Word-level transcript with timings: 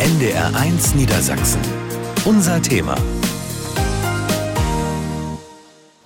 NDR1 0.00 0.96
Niedersachsen. 0.96 1.60
Unser 2.24 2.60
Thema. 2.60 2.96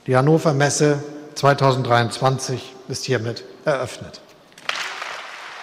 Die 0.06 0.14
Hannover 0.14 0.52
Messe 0.52 1.02
2023 1.34 2.74
ist 2.88 3.06
hiermit 3.06 3.44
eröffnet. 3.64 4.20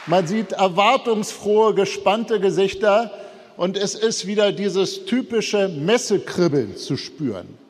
Man 0.07 0.25
sieht 0.25 0.53
erwartungsfrohe, 0.53 1.75
gespannte 1.75 2.39
Gesichter 2.39 3.11
und 3.57 3.77
es 3.77 3.93
ist 3.93 4.25
wieder 4.25 4.51
dieses 4.51 5.05
typische 5.05 5.67
Messekribbeln 5.69 6.77
zu 6.77 6.97
spüren. 6.97 7.64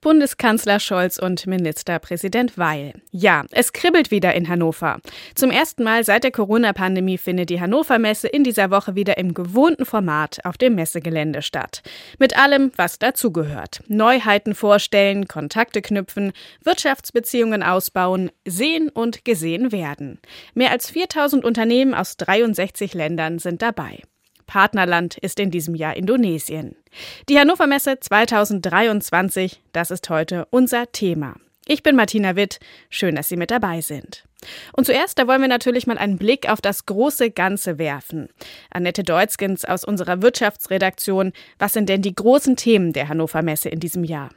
Bundeskanzler 0.00 0.78
Scholz 0.78 1.18
und 1.18 1.48
Ministerpräsident 1.48 2.56
Weil. 2.56 2.94
Ja, 3.10 3.44
es 3.50 3.72
kribbelt 3.72 4.12
wieder 4.12 4.32
in 4.34 4.48
Hannover. 4.48 5.00
Zum 5.34 5.50
ersten 5.50 5.82
Mal 5.82 6.04
seit 6.04 6.22
der 6.22 6.30
Corona-Pandemie 6.30 7.18
findet 7.18 7.50
die 7.50 7.60
Hannover 7.60 7.98
Messe 7.98 8.28
in 8.28 8.44
dieser 8.44 8.70
Woche 8.70 8.94
wieder 8.94 9.18
im 9.18 9.34
gewohnten 9.34 9.84
Format 9.84 10.38
auf 10.44 10.56
dem 10.56 10.76
Messegelände 10.76 11.42
statt. 11.42 11.82
Mit 12.20 12.38
allem, 12.38 12.70
was 12.76 13.00
dazugehört. 13.00 13.82
Neuheiten 13.88 14.54
vorstellen, 14.54 15.26
Kontakte 15.26 15.82
knüpfen, 15.82 16.32
Wirtschaftsbeziehungen 16.62 17.64
ausbauen, 17.64 18.30
sehen 18.46 18.90
und 18.90 19.24
gesehen 19.24 19.72
werden. 19.72 20.20
Mehr 20.54 20.70
als 20.70 20.90
4000 20.90 21.44
Unternehmen 21.44 21.94
aus 21.94 22.16
63 22.16 22.94
Ländern 22.94 23.40
sind 23.40 23.62
dabei. 23.62 24.02
Partnerland 24.48 25.16
ist 25.18 25.38
in 25.38 25.52
diesem 25.52 25.76
Jahr 25.76 25.96
Indonesien. 25.96 26.74
Die 27.28 27.38
Hannover 27.38 27.68
Messe 27.68 28.00
2023, 28.00 29.62
das 29.72 29.92
ist 29.92 30.10
heute 30.10 30.48
unser 30.50 30.90
Thema. 30.90 31.36
Ich 31.66 31.84
bin 31.84 31.94
Martina 31.94 32.34
Witt. 32.34 32.58
Schön, 32.90 33.14
dass 33.14 33.28
Sie 33.28 33.36
mit 33.36 33.52
dabei 33.52 33.80
sind. 33.80 34.27
Und 34.72 34.86
zuerst, 34.86 35.18
da 35.18 35.26
wollen 35.26 35.40
wir 35.40 35.48
natürlich 35.48 35.86
mal 35.86 35.98
einen 35.98 36.18
Blick 36.18 36.48
auf 36.48 36.60
das 36.60 36.86
große 36.86 37.30
Ganze 37.30 37.78
werfen. 37.78 38.28
Annette 38.70 39.02
Deutzgens 39.02 39.64
aus 39.64 39.84
unserer 39.84 40.22
Wirtschaftsredaktion. 40.22 41.32
Was 41.58 41.72
sind 41.72 41.88
denn 41.88 42.02
die 42.02 42.14
großen 42.14 42.56
Themen 42.56 42.92
der 42.92 43.08
Hannover 43.08 43.42
Messe 43.42 43.68
in 43.68 43.80
diesem 43.80 44.04
Jahr? 44.04 44.30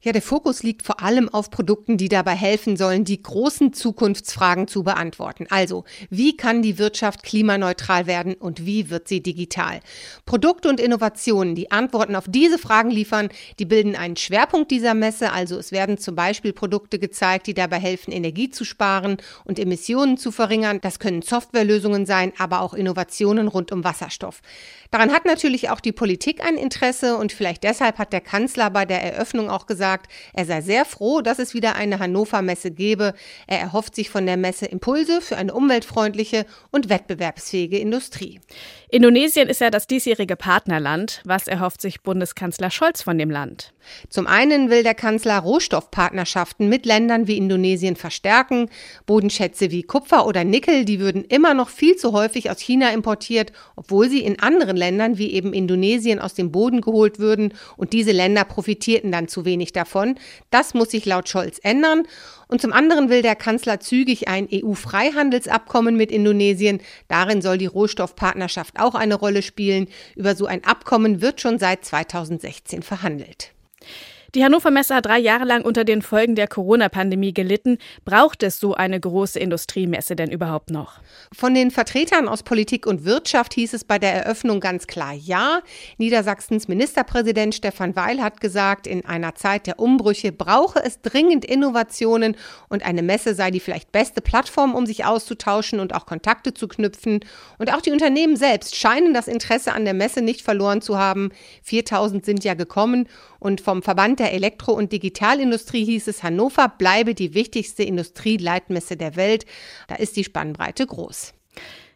Ja, 0.00 0.12
der 0.12 0.22
Fokus 0.22 0.62
liegt 0.62 0.82
vor 0.82 1.02
allem 1.02 1.28
auf 1.28 1.50
Produkten, 1.50 1.96
die 1.96 2.08
dabei 2.08 2.34
helfen 2.34 2.76
sollen, 2.76 3.04
die 3.04 3.20
großen 3.20 3.72
Zukunftsfragen 3.72 4.68
zu 4.68 4.84
beantworten. 4.84 5.46
Also, 5.50 5.84
wie 6.08 6.36
kann 6.36 6.62
die 6.62 6.78
Wirtschaft 6.78 7.24
klimaneutral 7.24 8.06
werden 8.06 8.34
und 8.34 8.64
wie 8.64 8.90
wird 8.90 9.08
sie 9.08 9.22
digital? 9.22 9.80
Produkte 10.24 10.68
und 10.68 10.78
Innovationen, 10.78 11.54
die 11.54 11.72
Antworten 11.72 12.14
auf 12.14 12.26
diese 12.28 12.58
Fragen 12.58 12.90
liefern, 12.90 13.28
die 13.58 13.64
bilden 13.64 13.96
einen 13.96 14.16
Schwerpunkt 14.16 14.70
dieser 14.70 14.94
Messe. 14.94 15.32
Also 15.32 15.58
es 15.58 15.72
werden 15.72 15.98
zum 15.98 16.14
Beispiel 16.14 16.52
Produkte 16.52 16.98
gezeigt, 16.98 17.48
die 17.48 17.54
dabei 17.54 17.78
helfen, 17.78 18.12
Energie 18.12 18.50
zu 18.50 18.64
sparen 18.64 19.16
und 19.48 19.58
Emissionen 19.58 20.18
zu 20.18 20.30
verringern. 20.30 20.80
Das 20.80 21.00
können 21.00 21.22
Softwarelösungen 21.22 22.06
sein, 22.06 22.32
aber 22.38 22.60
auch 22.60 22.74
Innovationen 22.74 23.48
rund 23.48 23.72
um 23.72 23.82
Wasserstoff. 23.82 24.40
Daran 24.90 25.12
hat 25.12 25.24
natürlich 25.24 25.68
auch 25.70 25.80
die 25.80 25.92
Politik 25.92 26.44
ein 26.44 26.56
Interesse 26.56 27.16
und 27.16 27.32
vielleicht 27.32 27.64
deshalb 27.64 27.98
hat 27.98 28.12
der 28.12 28.20
Kanzler 28.20 28.70
bei 28.70 28.84
der 28.84 29.02
Eröffnung 29.02 29.50
auch 29.50 29.66
gesagt, 29.66 30.10
er 30.32 30.44
sei 30.44 30.60
sehr 30.60 30.84
froh, 30.84 31.20
dass 31.20 31.38
es 31.38 31.52
wieder 31.52 31.74
eine 31.74 31.98
Hannover 31.98 32.40
Messe 32.42 32.70
gebe. 32.70 33.14
Er 33.46 33.58
erhofft 33.58 33.94
sich 33.94 34.08
von 34.08 34.24
der 34.24 34.36
Messe 34.36 34.66
Impulse 34.66 35.20
für 35.20 35.36
eine 35.36 35.52
umweltfreundliche 35.52 36.46
und 36.70 36.88
wettbewerbsfähige 36.88 37.78
Industrie. 37.78 38.40
Indonesien 38.90 39.48
ist 39.48 39.60
ja 39.60 39.70
das 39.70 39.86
diesjährige 39.86 40.36
Partnerland. 40.36 41.20
Was 41.24 41.48
erhofft 41.48 41.82
sich 41.82 42.02
Bundeskanzler 42.02 42.70
Scholz 42.70 43.02
von 43.02 43.18
dem 43.18 43.30
Land? 43.30 43.74
Zum 44.08 44.26
einen 44.26 44.70
will 44.70 44.82
der 44.82 44.94
Kanzler 44.94 45.38
Rohstoffpartnerschaften 45.38 46.68
mit 46.68 46.86
Ländern 46.86 47.26
wie 47.26 47.36
Indonesien 47.36 47.96
verstärken. 47.96 48.70
Bodenschätze 49.38 49.70
wie 49.70 49.84
Kupfer 49.84 50.26
oder 50.26 50.42
Nickel, 50.42 50.84
die 50.84 50.98
würden 50.98 51.24
immer 51.24 51.54
noch 51.54 51.68
viel 51.68 51.94
zu 51.94 52.12
häufig 52.12 52.50
aus 52.50 52.58
China 52.58 52.90
importiert, 52.90 53.52
obwohl 53.76 54.10
sie 54.10 54.20
in 54.20 54.40
anderen 54.40 54.76
Ländern 54.76 55.16
wie 55.16 55.32
eben 55.32 55.52
Indonesien 55.52 56.18
aus 56.18 56.34
dem 56.34 56.50
Boden 56.50 56.80
geholt 56.80 57.20
würden 57.20 57.54
und 57.76 57.92
diese 57.92 58.10
Länder 58.10 58.44
profitierten 58.44 59.12
dann 59.12 59.28
zu 59.28 59.44
wenig 59.44 59.72
davon. 59.72 60.16
Das 60.50 60.74
muss 60.74 60.90
sich 60.90 61.06
laut 61.06 61.28
Scholz 61.28 61.60
ändern. 61.62 62.02
Und 62.48 62.60
zum 62.60 62.72
anderen 62.72 63.10
will 63.10 63.22
der 63.22 63.36
Kanzler 63.36 63.78
zügig 63.78 64.26
ein 64.26 64.48
EU-Freihandelsabkommen 64.52 65.96
mit 65.96 66.10
Indonesien. 66.10 66.80
Darin 67.06 67.40
soll 67.40 67.58
die 67.58 67.66
Rohstoffpartnerschaft 67.66 68.80
auch 68.80 68.94
eine 68.94 69.14
Rolle 69.14 69.42
spielen. 69.42 69.86
Über 70.16 70.34
so 70.34 70.46
ein 70.46 70.64
Abkommen 70.64 71.20
wird 71.20 71.40
schon 71.40 71.58
seit 71.58 71.84
2016 71.84 72.82
verhandelt. 72.82 73.52
Die 74.34 74.44
Hannover 74.44 74.70
Messe 74.70 74.94
hat 74.94 75.06
drei 75.06 75.18
Jahre 75.18 75.46
lang 75.46 75.62
unter 75.62 75.84
den 75.84 76.02
Folgen 76.02 76.34
der 76.34 76.48
Corona-Pandemie 76.48 77.32
gelitten. 77.32 77.78
Braucht 78.04 78.42
es 78.42 78.60
so 78.60 78.74
eine 78.74 79.00
große 79.00 79.38
Industriemesse 79.38 80.16
denn 80.16 80.30
überhaupt 80.30 80.68
noch? 80.68 81.00
Von 81.32 81.54
den 81.54 81.70
Vertretern 81.70 82.28
aus 82.28 82.42
Politik 82.42 82.86
und 82.86 83.06
Wirtschaft 83.06 83.54
hieß 83.54 83.72
es 83.72 83.84
bei 83.84 83.98
der 83.98 84.12
Eröffnung 84.12 84.60
ganz 84.60 84.86
klar 84.86 85.14
Ja. 85.14 85.62
Niedersachsens 85.96 86.68
Ministerpräsident 86.68 87.54
Stefan 87.54 87.96
Weil 87.96 88.22
hat 88.22 88.42
gesagt, 88.42 88.86
in 88.86 89.06
einer 89.06 89.34
Zeit 89.34 89.66
der 89.66 89.78
Umbrüche 89.78 90.30
brauche 90.30 90.84
es 90.84 91.00
dringend 91.00 91.46
Innovationen 91.46 92.36
und 92.68 92.84
eine 92.84 93.02
Messe 93.02 93.34
sei 93.34 93.50
die 93.50 93.60
vielleicht 93.60 93.92
beste 93.92 94.20
Plattform, 94.20 94.74
um 94.74 94.84
sich 94.84 95.06
auszutauschen 95.06 95.80
und 95.80 95.94
auch 95.94 96.04
Kontakte 96.04 96.52
zu 96.52 96.68
knüpfen. 96.68 97.20
Und 97.56 97.72
auch 97.72 97.80
die 97.80 97.92
Unternehmen 97.92 98.36
selbst 98.36 98.76
scheinen 98.76 99.14
das 99.14 99.26
Interesse 99.26 99.72
an 99.72 99.86
der 99.86 99.94
Messe 99.94 100.20
nicht 100.20 100.42
verloren 100.42 100.82
zu 100.82 100.98
haben. 100.98 101.30
4000 101.62 102.26
sind 102.26 102.44
ja 102.44 102.52
gekommen 102.52 103.08
und 103.38 103.60
vom 103.60 103.82
Verband 103.82 104.20
der 104.20 104.32
Elektro- 104.32 104.72
und 104.72 104.92
Digitalindustrie 104.92 105.84
hieß 105.84 106.08
es, 106.08 106.22
Hannover 106.22 106.68
bleibe 106.68 107.14
die 107.14 107.34
wichtigste 107.34 107.82
Industrieleitmesse 107.82 108.96
der 108.96 109.16
Welt. 109.16 109.46
Da 109.86 109.96
ist 109.96 110.16
die 110.16 110.24
Spannbreite 110.24 110.86
groß. 110.86 111.34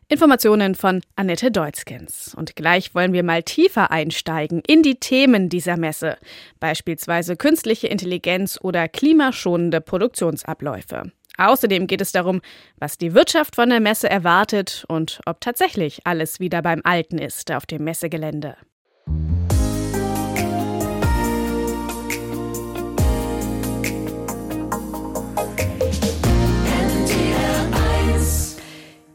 Informationen 0.09 0.75
von 0.75 1.01
Annette 1.17 1.51
Deutzkens. 1.51 2.35
Und 2.35 2.55
gleich 2.55 2.95
wollen 2.95 3.15
wir 3.15 3.23
mal 3.23 3.43
tiefer 3.43 3.91
einsteigen 3.91 4.63
in 4.67 4.83
die 4.83 4.97
Themen 4.97 5.49
dieser 5.49 5.79
Messe, 5.79 6.19
beispielsweise 6.61 7.37
künstliche 7.37 7.87
Intelligenz 7.87 8.59
oder 8.61 8.89
klimaschonende 8.89 9.81
Produktionsabläufe. 9.81 11.13
Außerdem 11.39 11.87
geht 11.87 12.03
es 12.03 12.13
darum, 12.13 12.43
was 12.79 12.99
die 12.99 13.15
Wirtschaft 13.15 13.57
von 13.57 13.71
der 13.71 13.81
Messe 13.81 14.11
erwartet 14.11 14.85
und 14.87 15.21
ob 15.25 15.41
tatsächlich 15.41 16.07
alles 16.07 16.41
wieder 16.41 16.61
beim 16.61 16.83
Alten 16.85 17.17
ist 17.19 17.51
auf 17.51 17.65
dem 17.65 17.85
Messegelände. 17.85 18.57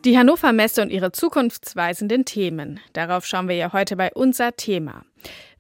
Die 0.08 0.18
Hannover 0.18 0.54
Messe 0.54 0.82
und 0.82 0.90
ihre 0.90 1.12
zukunftsweisenden 1.12 2.24
Themen. 2.24 2.80
Darauf 2.94 3.26
schauen 3.26 3.50
wir 3.50 3.58
ja 3.58 3.74
heute 3.74 3.98
bei 3.98 4.10
unser 4.14 4.56
Thema. 4.56 5.04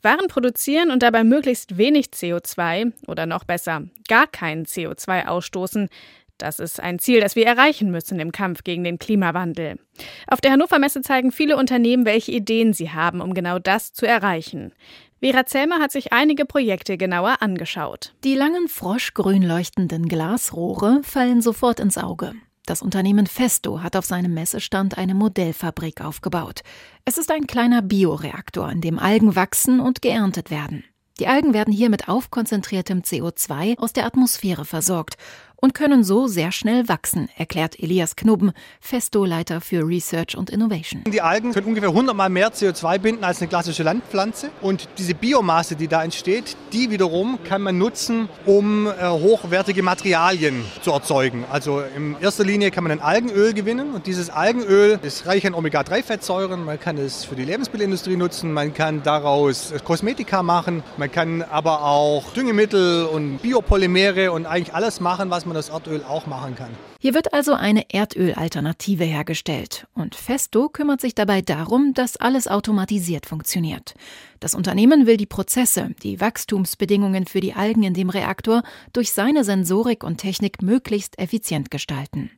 Waren 0.02 0.28
produzieren 0.30 0.90
und 0.90 1.04
dabei 1.04 1.26
möglichst 1.26 1.78
wenig 1.78 2.12
CO2 2.12 2.94
oder 3.08 3.26
noch 3.26 3.44
besser 3.44 3.82
gar 4.08 4.26
kein 4.26 4.66
CO2 4.66 5.26
ausstoßen, 5.26 5.90
das 6.38 6.60
ist 6.60 6.80
ein 6.80 6.98
Ziel, 6.98 7.20
das 7.20 7.36
wir 7.36 7.46
erreichen 7.46 7.92
müssen 7.92 8.22
im 8.22 8.32
Kampf 8.32 8.64
gegen 8.64 8.86
den 8.86 9.00
Klimawandel. 9.00 9.80
Auf 10.28 10.40
der 10.40 10.52
Hannover 10.52 10.80
Messe 10.80 11.02
zeigen 11.02 11.34
viele 11.34 11.58
Unternehmen, 11.58 12.06
welche 12.06 12.32
Ideen 12.32 12.72
sie 12.72 12.92
haben, 12.92 13.20
um 13.20 13.34
genau 13.34 13.60
das 13.60 13.92
zu 13.92 14.08
erreichen. 14.08 14.72
Vera 15.20 15.46
Zellmer 15.46 15.80
hat 15.80 15.92
sich 15.92 16.14
einige 16.14 16.46
Projekte 16.46 16.96
genauer 16.96 17.42
angeschaut. 17.42 18.14
Die 18.24 18.36
langen 18.36 18.70
froschgrün 18.70 19.42
leuchtenden 19.42 20.08
Glasrohre 20.08 21.02
fallen 21.04 21.42
sofort 21.42 21.82
ins 21.82 21.98
Auge. 21.98 22.32
Das 22.68 22.82
Unternehmen 22.82 23.28
Festo 23.28 23.82
hat 23.82 23.96
auf 23.96 24.06
seinem 24.06 24.34
Messestand 24.34 24.98
eine 24.98 25.16
Modellfabrik 25.16 26.02
aufgebaut. 26.02 26.64
Es 27.06 27.18
ist 27.18 27.32
ein 27.32 27.48
kleiner 27.48 27.82
Bioreaktor, 27.82 28.70
in 28.70 28.82
dem 28.82 29.00
Algen 29.00 29.38
wachsen 29.38 29.80
und 29.80 30.02
geerntet 30.02 30.52
werden. 30.52 30.84
Die 31.18 31.28
Algen 31.28 31.54
werden 31.54 31.74
hier 31.74 31.90
mit 31.90 32.10
aufkonzentriertem 32.10 33.04
CO2 33.04 33.78
aus 33.80 33.94
der 33.94 34.06
Atmosphäre 34.06 34.66
versorgt 34.66 35.16
und 35.58 35.74
können 35.74 36.04
so 36.04 36.28
sehr 36.28 36.52
schnell 36.52 36.88
wachsen, 36.88 37.30
erklärt 37.36 37.80
Elias 37.80 38.16
Knubben, 38.16 38.52
Festo-Leiter 38.80 39.60
für 39.62 39.88
Research 39.88 40.38
und 40.38 40.50
Innovation. 40.50 41.04
Die 41.08 41.22
Algen 41.22 41.52
können 41.52 41.68
ungefähr 41.68 41.90
100 41.90 42.16
Mal 42.16 42.30
mehr 42.30 42.54
CO2 42.54 43.00
binden 43.00 43.24
als 43.24 43.42
eine 43.42 43.50
klassische 43.50 43.84
Landpflanze. 43.84 44.52
Und 44.62 44.88
diese 44.98 45.16
Biomasse, 45.16 45.76
die 45.76 45.88
da 45.88 46.04
entsteht, 46.04 46.56
die 46.74 46.92
wiederum 46.92 47.40
kann 47.44 47.62
man 47.62 47.78
nutzen, 47.78 48.30
um 48.46 48.88
äh, 48.88 48.92
hochwertige 49.10 49.82
Materialien 49.84 50.64
zu 50.82 50.92
erzeugen. 50.92 51.46
Also 51.52 51.82
in 51.96 52.16
erster 52.22 52.44
Linie 52.44 52.72
kann 52.72 52.84
man 52.84 52.92
ein 52.92 53.02
Algenöl 53.02 53.54
gewinnen 53.54 53.94
und 53.94 54.06
dieses 54.06 54.30
Algenöl 54.30 55.00
ist 55.02 55.26
reich 55.26 55.46
an 55.48 55.54
Omega-3-Fettsäuren. 55.54 56.66
Man 56.66 56.80
kann 56.80 56.98
es 56.98 57.24
für 57.24 57.36
die 57.36 57.46
Lebensmittelindustrie 57.46 58.16
nutzen, 58.16 58.54
man 58.54 58.74
kann 58.74 59.02
daraus 59.04 59.74
Kosmetika 59.84 60.44
machen, 60.44 60.84
man 60.98 61.12
kann 61.12 61.42
aber 61.42 61.84
auch 61.84 62.32
Düngemittel 62.34 63.06
und 63.06 63.40
Biopolymere 63.40 64.32
und 64.32 64.46
eigentlich 64.46 64.76
alles 64.76 65.00
machen, 65.00 65.30
was 65.30 65.47
man 65.48 65.56
das 65.56 65.70
Erdöl 65.70 66.04
auch 66.04 66.28
machen 66.28 66.56
kann. 66.56 66.70
Hier 67.00 67.14
wird 67.14 67.34
also 67.34 67.54
eine 67.54 67.92
Erdölalternative 67.94 69.04
hergestellt. 69.04 69.88
Und 69.94 70.16
Festo 70.16 70.70
kümmert 70.70 71.02
sich 71.02 71.16
dabei 71.16 71.42
darum, 71.42 71.94
dass 71.94 72.18
alles 72.18 72.48
automatisiert 72.48 73.26
funktioniert. 73.26 73.96
Das 74.40 74.54
Unternehmen 74.54 75.08
will 75.08 75.18
die 75.18 75.26
Prozesse, 75.26 75.92
die 76.04 76.22
Wachstumsbedingungen 76.22 77.26
für 77.26 77.40
die 77.40 77.54
Algen 77.54 77.84
in 77.84 77.94
dem 77.94 78.10
Reaktor 78.10 78.64
durch 78.94 79.12
seine 79.12 79.44
Sensorik 79.44 80.04
und 80.04 80.18
Technik 80.18 80.62
möglichst 80.62 81.18
effizient 81.18 81.72
gestalten. 81.72 82.30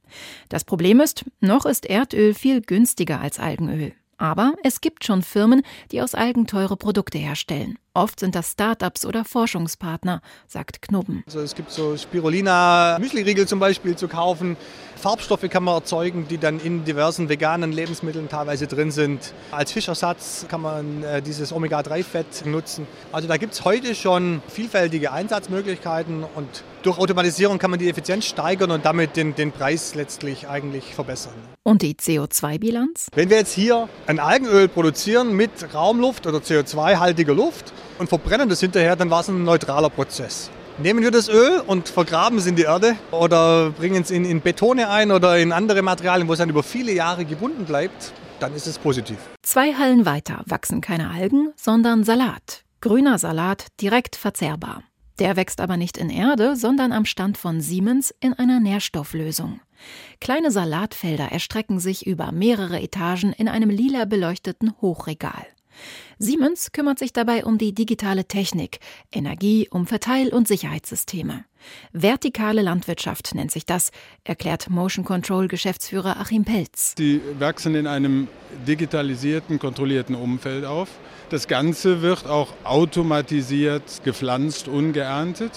Das 0.48 0.64
Problem 0.64 1.00
ist, 1.00 1.26
noch 1.40 1.66
ist 1.66 1.86
Erdöl 1.86 2.34
viel 2.34 2.62
günstiger 2.62 3.20
als 3.20 3.40
Algenöl. 3.40 3.94
Aber 4.18 4.54
es 4.64 4.82
gibt 4.82 5.06
schon 5.06 5.22
Firmen, 5.22 5.62
die 5.92 6.02
aus 6.02 6.14
Algen 6.14 6.46
teure 6.46 6.76
Produkte 6.76 7.18
herstellen. 7.18 7.80
Oft 8.00 8.22
sind 8.22 8.34
das 8.34 8.52
Startups 8.52 9.06
oder 9.06 9.26
Forschungspartner, 9.26 10.22
sagt 10.48 10.82
Knubben. 10.82 11.22
Also 11.26 11.42
es 11.42 11.54
gibt 11.54 11.70
so 11.70 11.98
Spirulina 11.98 12.98
Müsliriegel 12.98 13.46
zum 13.46 13.60
Beispiel 13.60 13.98
zu 13.98 14.08
kaufen. 14.08 14.56
Farbstoffe 14.96 15.50
kann 15.50 15.66
man 15.66 15.76
erzeugen, 15.76 16.26
die 16.30 16.38
dann 16.38 16.62
in 16.62 16.86
diversen 16.86 17.28
veganen 17.28 17.74
Lebensmitteln 17.74 18.30
teilweise 18.30 18.68
drin 18.68 18.92
sind. 18.92 19.34
Als 19.52 19.74
Fischersatz 19.74 20.46
kann 20.48 20.62
man 20.62 21.04
äh, 21.04 21.22
dieses 21.22 21.52
Omega-3-Fett 21.52 22.46
nutzen. 22.46 22.88
Also 23.12 23.28
da 23.28 23.36
gibt 23.36 23.54
es 23.54 23.66
heute 23.66 23.94
schon 23.96 24.42
vielfältige 24.48 25.12
Einsatzmöglichkeiten 25.12 26.24
und 26.36 26.64
durch 26.84 26.98
Automatisierung 26.98 27.60
kann 27.60 27.72
man 27.72 27.80
die 27.80 27.90
Effizienz 27.90 28.26
steigern 28.26 28.72
und 28.72 28.86
damit 28.86 29.18
den, 29.18 29.36
den 29.36 29.52
Preis 29.52 29.96
letztlich 29.96 30.48
eigentlich 30.48 30.96
verbessern. 30.96 31.34
Und 31.64 31.82
die 31.82 31.96
CO2-Bilanz? 31.96 33.08
Wenn 33.14 33.30
wir 33.30 33.38
jetzt 33.38 33.54
hier 33.54 33.90
ein 34.08 34.20
Algenöl 34.20 34.70
produzieren 34.70 35.34
mit 35.34 35.52
Raumluft 35.74 36.26
oder 36.28 36.38
CO2-haltiger 36.38 37.34
Luft 37.34 37.74
und 38.00 38.10
verbrennen 38.10 38.50
das 38.50 38.60
hinterher, 38.60 38.96
dann 38.96 39.10
war 39.10 39.22
es 39.22 39.28
ein 39.28 39.44
neutraler 39.44 39.90
Prozess. 39.90 40.50
Nehmen 40.78 41.04
wir 41.04 41.12
das 41.12 41.28
Öl 41.28 41.62
und 41.68 41.90
vergraben 41.90 42.38
es 42.38 42.46
in 42.46 42.56
die 42.56 42.64
Erde 42.64 42.96
oder 43.12 43.72
bringen 43.72 44.02
es 44.02 44.12
in, 44.12 44.24
in 44.24 44.42
Betone 44.42 44.90
ein 44.90 45.12
oder 45.12 45.38
in 45.38 45.52
andere 45.52 45.82
Materialien, 45.82 46.28
wo 46.28 46.34
es 46.34 46.40
dann 46.40 46.50
über 46.50 46.64
viele 46.64 46.94
Jahre 46.94 47.26
gebunden 47.26 47.66
bleibt, 47.66 48.14
dann 48.40 48.56
ist 48.56 48.66
es 48.66 48.78
positiv. 48.78 49.18
Zwei 49.44 49.74
Hallen 49.74 50.06
weiter 50.06 50.42
wachsen 50.46 50.80
keine 50.80 51.10
Algen, 51.10 51.52
sondern 51.58 52.06
Salat. 52.06 52.64
Grüner 52.80 53.18
Salat, 53.18 53.68
direkt 53.82 54.16
verzehrbar. 54.16 54.84
Der 55.20 55.36
wächst 55.36 55.60
aber 55.60 55.76
nicht 55.76 55.98
in 55.98 56.10
Erde, 56.10 56.56
sondern 56.56 56.94
am 56.94 57.04
Stand 57.04 57.38
von 57.38 57.60
Siemens 57.60 58.16
in 58.22 58.34
einer 58.34 58.62
Nährstofflösung. 58.62 59.60
Kleine 60.22 60.50
Salatfelder 60.50 61.32
erstrecken 61.32 61.80
sich 61.80 62.08
über 62.08 62.32
mehrere 62.32 62.82
Etagen 62.82 63.34
in 63.34 63.50
einem 63.50 63.70
lila 63.70 64.06
beleuchteten 64.06 64.74
Hochregal. 64.82 65.46
Siemens 66.18 66.72
kümmert 66.72 67.00
sich 67.00 67.14
dabei 67.14 67.46
um 67.46 67.58
die 67.58 67.74
digitale 67.74 68.26
Technik, 68.26 68.80
Energie, 69.12 69.68
um 69.70 69.88
Verteil- 69.88 70.34
und 70.34 70.48
Sicherheitssysteme. 70.48 71.46
Vertikale 71.92 72.62
Landwirtschaft 72.62 73.36
nennt 73.36 73.52
sich 73.52 73.66
das, 73.66 73.92
erklärt 74.24 74.70
Motion 74.70 75.06
Control 75.06 75.48
Geschäftsführer 75.48 76.18
Achim 76.18 76.46
Pelz. 76.46 76.96
Sie 76.98 77.22
wachsen 77.38 77.76
in 77.76 77.88
einem 77.88 78.28
digitalisierten, 78.68 79.60
kontrollierten 79.60 80.16
Umfeld 80.16 80.66
auf. 80.66 80.90
Das 81.30 81.48
Ganze 81.48 82.02
wird 82.02 82.28
auch 82.28 82.54
automatisiert 82.64 84.02
gepflanzt 84.04 84.68
und 84.68 84.94
geerntet. 84.94 85.52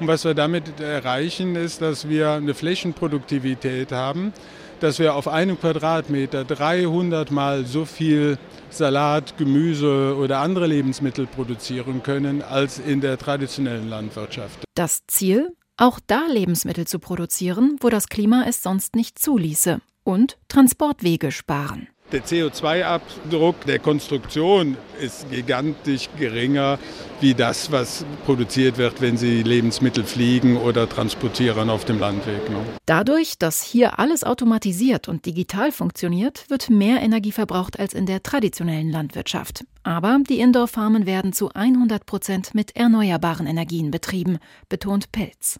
Und 0.00 0.08
was 0.08 0.24
wir 0.24 0.34
damit 0.34 0.80
erreichen, 0.80 1.56
ist, 1.56 1.80
dass 1.80 2.08
wir 2.08 2.32
eine 2.32 2.54
Flächenproduktivität 2.54 3.92
haben, 3.92 4.32
dass 4.80 4.98
wir 4.98 5.14
auf 5.14 5.28
einem 5.28 5.58
Quadratmeter 5.58 6.44
300 6.44 7.30
Mal 7.30 7.64
so 7.64 7.84
viel 7.84 8.38
Salat, 8.78 9.36
Gemüse 9.38 10.16
oder 10.16 10.40
andere 10.40 10.66
Lebensmittel 10.66 11.26
produzieren 11.26 12.02
können 12.02 12.42
als 12.42 12.78
in 12.78 13.00
der 13.00 13.18
traditionellen 13.18 13.88
Landwirtschaft. 13.88 14.64
Das 14.74 15.06
Ziel? 15.06 15.56
Auch 15.76 15.98
da 16.06 16.26
Lebensmittel 16.28 16.86
zu 16.86 16.98
produzieren, 16.98 17.76
wo 17.80 17.88
das 17.88 18.08
Klima 18.08 18.44
es 18.46 18.62
sonst 18.62 18.94
nicht 18.94 19.18
zuließe. 19.18 19.80
Und 20.04 20.38
Transportwege 20.48 21.32
sparen. 21.32 21.88
Der 22.14 22.22
CO2-Abdruck 22.22 23.64
der 23.66 23.80
Konstruktion 23.80 24.76
ist 25.00 25.28
gigantisch 25.32 26.08
geringer 26.16 26.78
wie 27.20 27.34
das, 27.34 27.72
was 27.72 28.06
produziert 28.24 28.78
wird, 28.78 29.00
wenn 29.00 29.16
Sie 29.16 29.42
Lebensmittel 29.42 30.04
fliegen 30.04 30.56
oder 30.56 30.88
transportieren 30.88 31.70
auf 31.70 31.84
dem 31.84 31.98
Landweg. 31.98 32.48
Ne? 32.48 32.58
Dadurch, 32.86 33.36
dass 33.36 33.62
hier 33.62 33.98
alles 33.98 34.22
automatisiert 34.22 35.08
und 35.08 35.26
digital 35.26 35.72
funktioniert, 35.72 36.48
wird 36.50 36.70
mehr 36.70 37.02
Energie 37.02 37.32
verbraucht 37.32 37.80
als 37.80 37.94
in 37.94 38.06
der 38.06 38.22
traditionellen 38.22 38.90
Landwirtschaft. 38.90 39.64
Aber 39.82 40.20
die 40.28 40.38
Indoor-Farmen 40.38 41.06
werden 41.06 41.32
zu 41.32 41.50
100 41.52 42.06
Prozent 42.06 42.54
mit 42.54 42.76
erneuerbaren 42.76 43.48
Energien 43.48 43.90
betrieben, 43.90 44.38
betont 44.68 45.10
Pelz. 45.10 45.58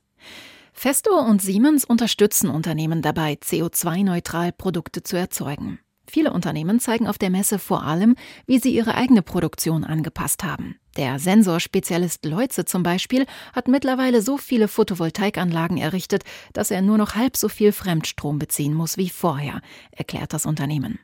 Festo 0.73 1.19
und 1.19 1.43
Siemens 1.43 1.85
unterstützen 1.85 2.49
Unternehmen 2.49 3.03
dabei, 3.03 3.39
CO2-neutral 3.43 4.53
Produkte 4.53 5.03
zu 5.03 5.17
erzeugen. 5.17 5.81
Viele 6.07 6.33
Unternehmen 6.33 6.81
zeigen 6.81 7.07
auf 7.07 7.19
der 7.19 7.31
Messe 7.31 7.59
vor 7.59 7.83
allem, 7.83 8.17
wie 8.47 8.59
sie 8.59 8.75
ihre 8.75 8.95
eigene 8.95 9.23
Produktion 9.23 9.85
angepasst 9.85 10.45
haben. 10.45 10.77
Der 10.97 11.19
Sensorspezialist 11.19 12.25
Leutze 12.25 12.65
zum 12.65 12.83
Beispiel 12.83 13.27
hat 13.53 13.69
mittlerweile 13.69 14.23
so 14.23 14.37
viele 14.37 14.69
Photovoltaikanlagen 14.69 15.77
errichtet, 15.77 16.23
dass 16.53 16.71
er 16.71 16.83
nur 16.83 16.99
noch 16.99 17.15
halb 17.15 17.37
so 17.37 17.49
viel 17.49 17.73
Fremdstrom 17.73 18.39
beziehen 18.39 18.75
muss 18.75 18.97
wie 18.97 19.09
vorher, 19.09 19.61
erklärt 19.91 20.33
das 20.33 20.47
Unternehmen. 20.47 20.99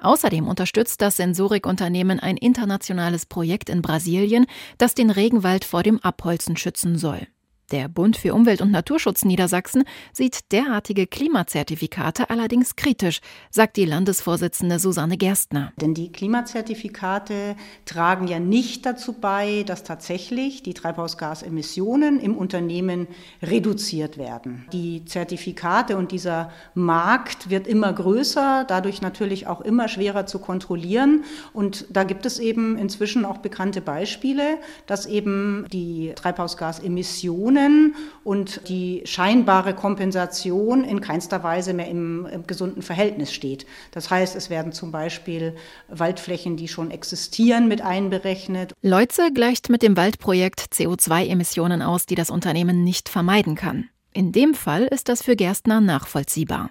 Außerdem 0.00 0.48
unterstützt 0.48 1.00
das 1.00 1.16
Sensorikunternehmen 1.16 2.20
ein 2.20 2.36
internationales 2.36 3.24
Projekt 3.24 3.70
in 3.70 3.82
Brasilien, 3.82 4.46
das 4.78 4.94
den 4.94 5.10
Regenwald 5.10 5.64
vor 5.64 5.82
dem 5.82 6.00
Abholzen 6.00 6.56
schützen 6.56 6.98
soll. 6.98 7.26
Der 7.70 7.86
Bund 7.86 8.16
für 8.16 8.34
Umwelt 8.34 8.62
und 8.62 8.72
Naturschutz 8.72 9.24
Niedersachsen 9.24 9.84
sieht 10.12 10.50
derartige 10.50 11.06
Klimazertifikate 11.06 12.28
allerdings 12.28 12.74
kritisch, 12.74 13.20
sagt 13.48 13.76
die 13.76 13.84
Landesvorsitzende 13.84 14.80
Susanne 14.80 15.16
Gerstner. 15.16 15.72
Denn 15.80 15.94
die 15.94 16.10
Klimazertifikate 16.10 17.54
tragen 17.84 18.26
ja 18.26 18.40
nicht 18.40 18.86
dazu 18.86 19.12
bei, 19.12 19.62
dass 19.64 19.84
tatsächlich 19.84 20.64
die 20.64 20.74
Treibhausgasemissionen 20.74 22.18
im 22.18 22.36
Unternehmen 22.36 23.06
reduziert 23.40 24.18
werden. 24.18 24.66
Die 24.72 25.04
Zertifikate 25.04 25.96
und 25.96 26.10
dieser 26.10 26.50
Markt 26.74 27.50
wird 27.50 27.68
immer 27.68 27.92
größer, 27.92 28.64
dadurch 28.66 29.00
natürlich 29.00 29.46
auch 29.46 29.60
immer 29.60 29.86
schwerer 29.86 30.26
zu 30.26 30.40
kontrollieren. 30.40 31.22
Und 31.52 31.86
da 31.90 32.02
gibt 32.02 32.26
es 32.26 32.40
eben 32.40 32.76
inzwischen 32.76 33.24
auch 33.24 33.38
bekannte 33.38 33.80
Beispiele, 33.80 34.58
dass 34.86 35.06
eben 35.06 35.66
die 35.70 36.12
Treibhausgasemissionen 36.16 37.59
Subventionen 37.60 37.94
und 38.22 38.68
die 38.68 39.02
scheinbare 39.04 39.74
Kompensation 39.74 40.84
in 40.84 41.00
keinster 41.00 41.42
Weise 41.42 41.72
mehr 41.72 41.88
im, 41.88 42.26
im 42.26 42.46
gesunden 42.46 42.82
Verhältnis 42.82 43.32
steht. 43.32 43.66
Das 43.92 44.10
heißt, 44.10 44.36
es 44.36 44.50
werden 44.50 44.72
zum 44.72 44.92
Beispiel 44.92 45.56
Waldflächen, 45.88 46.56
die 46.56 46.68
schon 46.68 46.90
existieren, 46.90 47.68
mit 47.68 47.80
einberechnet. 47.80 48.72
Leutze 48.82 49.32
gleicht 49.32 49.68
mit 49.70 49.82
dem 49.82 49.96
Waldprojekt 49.96 50.60
CO2-Emissionen 50.72 51.82
aus, 51.82 52.06
die 52.06 52.14
das 52.14 52.30
Unternehmen 52.30 52.84
nicht 52.84 53.08
vermeiden 53.08 53.54
kann. 53.54 53.88
In 54.12 54.32
dem 54.32 54.54
Fall 54.54 54.84
ist 54.84 55.08
das 55.08 55.22
für 55.22 55.36
Gerstner 55.36 55.80
nachvollziehbar. 55.80 56.70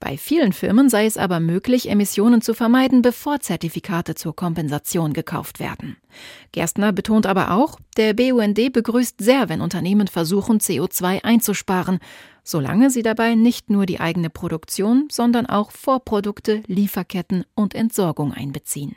Bei 0.00 0.16
vielen 0.16 0.52
Firmen 0.52 0.88
sei 0.88 1.06
es 1.06 1.16
aber 1.16 1.38
möglich, 1.38 1.88
Emissionen 1.88 2.42
zu 2.42 2.52
vermeiden, 2.52 3.00
bevor 3.00 3.38
Zertifikate 3.38 4.16
zur 4.16 4.34
Kompensation 4.34 5.12
gekauft 5.12 5.60
werden. 5.60 5.98
Gerstner 6.50 6.92
betont 6.92 7.26
aber 7.26 7.52
auch, 7.52 7.78
der 7.96 8.12
BUND 8.14 8.72
begrüßt 8.72 9.20
sehr, 9.20 9.48
wenn 9.48 9.60
Unternehmen 9.60 10.08
versuchen, 10.08 10.58
CO2 10.58 11.22
einzusparen, 11.22 12.00
solange 12.42 12.90
sie 12.90 13.02
dabei 13.02 13.36
nicht 13.36 13.70
nur 13.70 13.86
die 13.86 14.00
eigene 14.00 14.28
Produktion, 14.28 15.06
sondern 15.12 15.46
auch 15.46 15.70
Vorprodukte, 15.70 16.64
Lieferketten 16.66 17.44
und 17.54 17.76
Entsorgung 17.76 18.32
einbeziehen. 18.32 18.96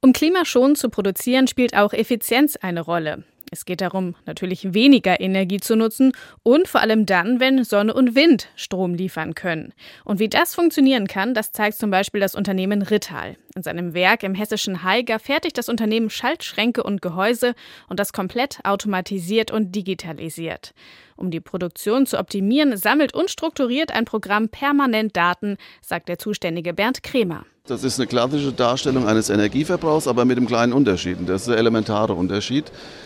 Um 0.00 0.14
klimaschonend 0.14 0.78
zu 0.78 0.88
produzieren, 0.88 1.46
spielt 1.46 1.76
auch 1.76 1.92
Effizienz 1.92 2.56
eine 2.56 2.80
Rolle. 2.80 3.24
Es 3.52 3.64
geht 3.64 3.80
darum, 3.80 4.14
natürlich 4.26 4.74
weniger 4.74 5.18
Energie 5.20 5.58
zu 5.58 5.74
nutzen 5.74 6.12
und 6.44 6.68
vor 6.68 6.80
allem 6.80 7.04
dann, 7.04 7.40
wenn 7.40 7.64
Sonne 7.64 7.92
und 7.92 8.14
Wind 8.14 8.48
Strom 8.54 8.94
liefern 8.94 9.34
können. 9.34 9.74
Und 10.04 10.20
wie 10.20 10.28
das 10.28 10.54
funktionieren 10.54 11.08
kann, 11.08 11.34
das 11.34 11.50
zeigt 11.50 11.76
zum 11.76 11.90
Beispiel 11.90 12.20
das 12.20 12.36
Unternehmen 12.36 12.82
Rittal. 12.82 13.36
In 13.56 13.64
seinem 13.64 13.92
Werk 13.92 14.22
im 14.22 14.36
hessischen 14.36 14.84
Haiger 14.84 15.18
fertigt 15.18 15.58
das 15.58 15.68
Unternehmen 15.68 16.10
Schaltschränke 16.10 16.84
und 16.84 17.02
Gehäuse 17.02 17.54
und 17.88 17.98
das 17.98 18.12
komplett 18.12 18.60
automatisiert 18.64 19.50
und 19.50 19.74
digitalisiert. 19.74 20.72
Um 21.16 21.32
die 21.32 21.40
Produktion 21.40 22.06
zu 22.06 22.18
optimieren, 22.18 22.76
sammelt 22.76 23.14
und 23.14 23.30
strukturiert 23.30 23.90
ein 23.90 24.04
Programm 24.04 24.48
permanent 24.48 25.16
Daten, 25.16 25.56
sagt 25.82 26.08
der 26.08 26.18
zuständige 26.18 26.72
Bernd 26.72 27.02
Kremer. 27.02 27.44
Das 27.66 27.84
ist 27.84 28.00
eine 28.00 28.06
klassische 28.06 28.52
Darstellung 28.52 29.06
eines 29.06 29.30
Energieverbrauchs, 29.30 30.08
aber 30.08 30.24
mit 30.24 30.38
einem 30.38 30.46
kleinen 30.46 30.72
Unterschied. 30.72 31.18
Das 31.26 31.42
ist 31.42 31.48
der 31.48 31.58
elementare 31.58 32.14
Unterschied, 32.14 32.64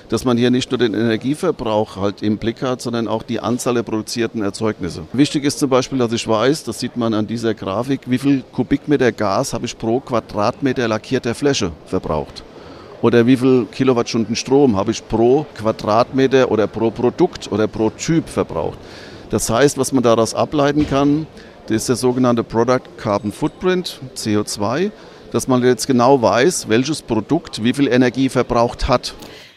dass 0.08 0.24
man 0.24 0.38
hier 0.38 0.50
nicht 0.50 0.70
nur 0.70 0.78
den 0.78 0.94
Energieverbrauch 0.94 1.96
halt 1.96 2.22
im 2.22 2.38
Blick 2.38 2.62
hat, 2.62 2.80
sondern 2.80 3.08
auch 3.08 3.24
die 3.24 3.40
Anzahl 3.40 3.74
der 3.74 3.82
produzierten 3.82 4.42
Erzeugnisse. 4.42 5.02
Wichtig 5.12 5.44
ist 5.44 5.58
zum 5.58 5.68
Beispiel, 5.70 5.98
dass 5.98 6.12
ich 6.12 6.26
weiß, 6.26 6.64
das 6.64 6.78
sieht 6.78 6.96
man 6.96 7.14
an 7.14 7.26
dieser 7.26 7.52
Grafik, 7.52 8.02
wie 8.06 8.16
viel 8.16 8.42
Kubikmeter 8.52 9.12
Gas 9.12 9.52
habe 9.52 9.66
ich 9.66 9.76
pro 9.76 10.00
Quadratmeter 10.00 10.88
lackierter 10.88 11.34
Fläche 11.34 11.72
verbraucht. 11.86 12.42
Oder 13.02 13.26
wie 13.26 13.36
viel 13.36 13.66
Kilowattstunden 13.66 14.36
Strom 14.36 14.76
habe 14.76 14.92
ich 14.92 15.06
pro 15.06 15.44
Quadratmeter 15.58 16.50
oder 16.50 16.68
pro 16.68 16.90
Produkt 16.90 17.50
oder 17.52 17.66
pro 17.66 17.90
Typ 17.90 18.28
verbraucht. 18.28 18.78
Das 19.28 19.50
heißt, 19.50 19.76
was 19.78 19.92
man 19.92 20.02
daraus 20.02 20.32
ableiten 20.32 20.88
kann, 20.88 21.26
das 21.66 21.76
ist 21.76 21.88
der 21.88 21.96
sogenannte 21.96 22.44
Product 22.44 22.82
Carbon 22.98 23.32
Footprint, 23.32 24.00
CO2, 24.16 24.90
dass 25.32 25.48
man 25.48 25.62
jetzt 25.62 25.86
genau 25.86 26.20
weiß, 26.20 26.68
welches 26.68 27.02
Produkt 27.02 27.64
wie 27.64 27.72
viel 27.72 27.88
Energie 27.88 28.28
verbraucht 28.28 28.86
hat. 28.86 29.14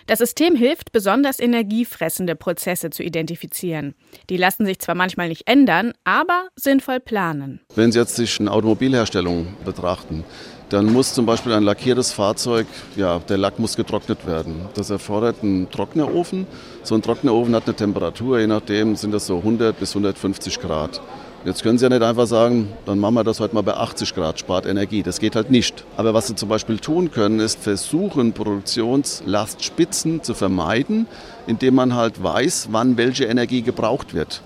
Das 0.07 0.19
System 0.19 0.55
hilft, 0.55 0.93
besonders 0.93 1.37
energiefressende 1.37 2.35
Prozesse 2.35 2.91
zu 2.91 3.03
identifizieren. 3.03 3.93
Die 4.29 4.37
lassen 4.37 4.65
sich 4.65 4.79
zwar 4.79 4.95
manchmal 4.95 5.27
nicht 5.27 5.49
ändern, 5.49 5.91
aber 6.05 6.47
sinnvoll 6.55 7.01
planen. 7.01 7.59
Wenn 7.75 7.91
Sie 7.91 7.99
jetzt 7.99 8.15
sich 8.15 8.39
eine 8.39 8.51
Automobilherstellung 8.51 9.47
betrachten, 9.65 10.23
dann 10.69 10.91
muss 10.91 11.13
zum 11.13 11.25
Beispiel 11.25 11.51
ein 11.51 11.63
lackiertes 11.63 12.13
Fahrzeug, 12.13 12.67
ja, 12.95 13.19
der 13.19 13.37
Lack 13.37 13.59
muss 13.59 13.75
getrocknet 13.75 14.25
werden. 14.25 14.67
Das 14.75 14.89
erfordert 14.89 15.43
einen 15.43 15.69
Trocknerofen. 15.69 16.47
So 16.83 16.95
ein 16.95 17.01
Trocknerofen 17.01 17.53
hat 17.53 17.65
eine 17.65 17.75
Temperatur, 17.75 18.39
je 18.39 18.47
nachdem 18.47 18.95
sind 18.95 19.11
das 19.11 19.27
so 19.27 19.37
100 19.37 19.77
bis 19.77 19.91
150 19.91 20.59
Grad. 20.59 21.01
Jetzt 21.47 21.63
können 21.63 21.77
Sie 21.77 21.85
ja 21.85 21.89
nicht 21.89 22.01
einfach 22.01 22.27
sagen, 22.27 22.73
dann 22.85 22.99
machen 22.99 23.13
wir 23.13 23.23
das 23.23 23.39
heute 23.39 23.55
mal 23.55 23.61
bei 23.61 23.73
80 23.73 24.13
Grad, 24.13 24.37
spart 24.37 24.65
Energie. 24.65 25.01
Das 25.01 25.17
geht 25.17 25.33
halt 25.33 25.49
nicht. 25.49 25.85
Aber 25.95 26.13
was 26.13 26.27
Sie 26.27 26.35
zum 26.35 26.49
Beispiel 26.49 26.77
tun 26.77 27.09
können, 27.09 27.39
ist 27.39 27.63
versuchen, 27.63 28.33
Produktionslastspitzen 28.33 30.23
zu 30.23 30.33
vermeiden, 30.33 31.07
indem 31.47 31.75
man 31.75 31.95
halt 31.95 32.21
weiß, 32.21 32.67
wann 32.71 32.97
welche 32.97 33.23
Energie 33.23 33.61
gebraucht 33.61 34.13
wird. 34.13 34.41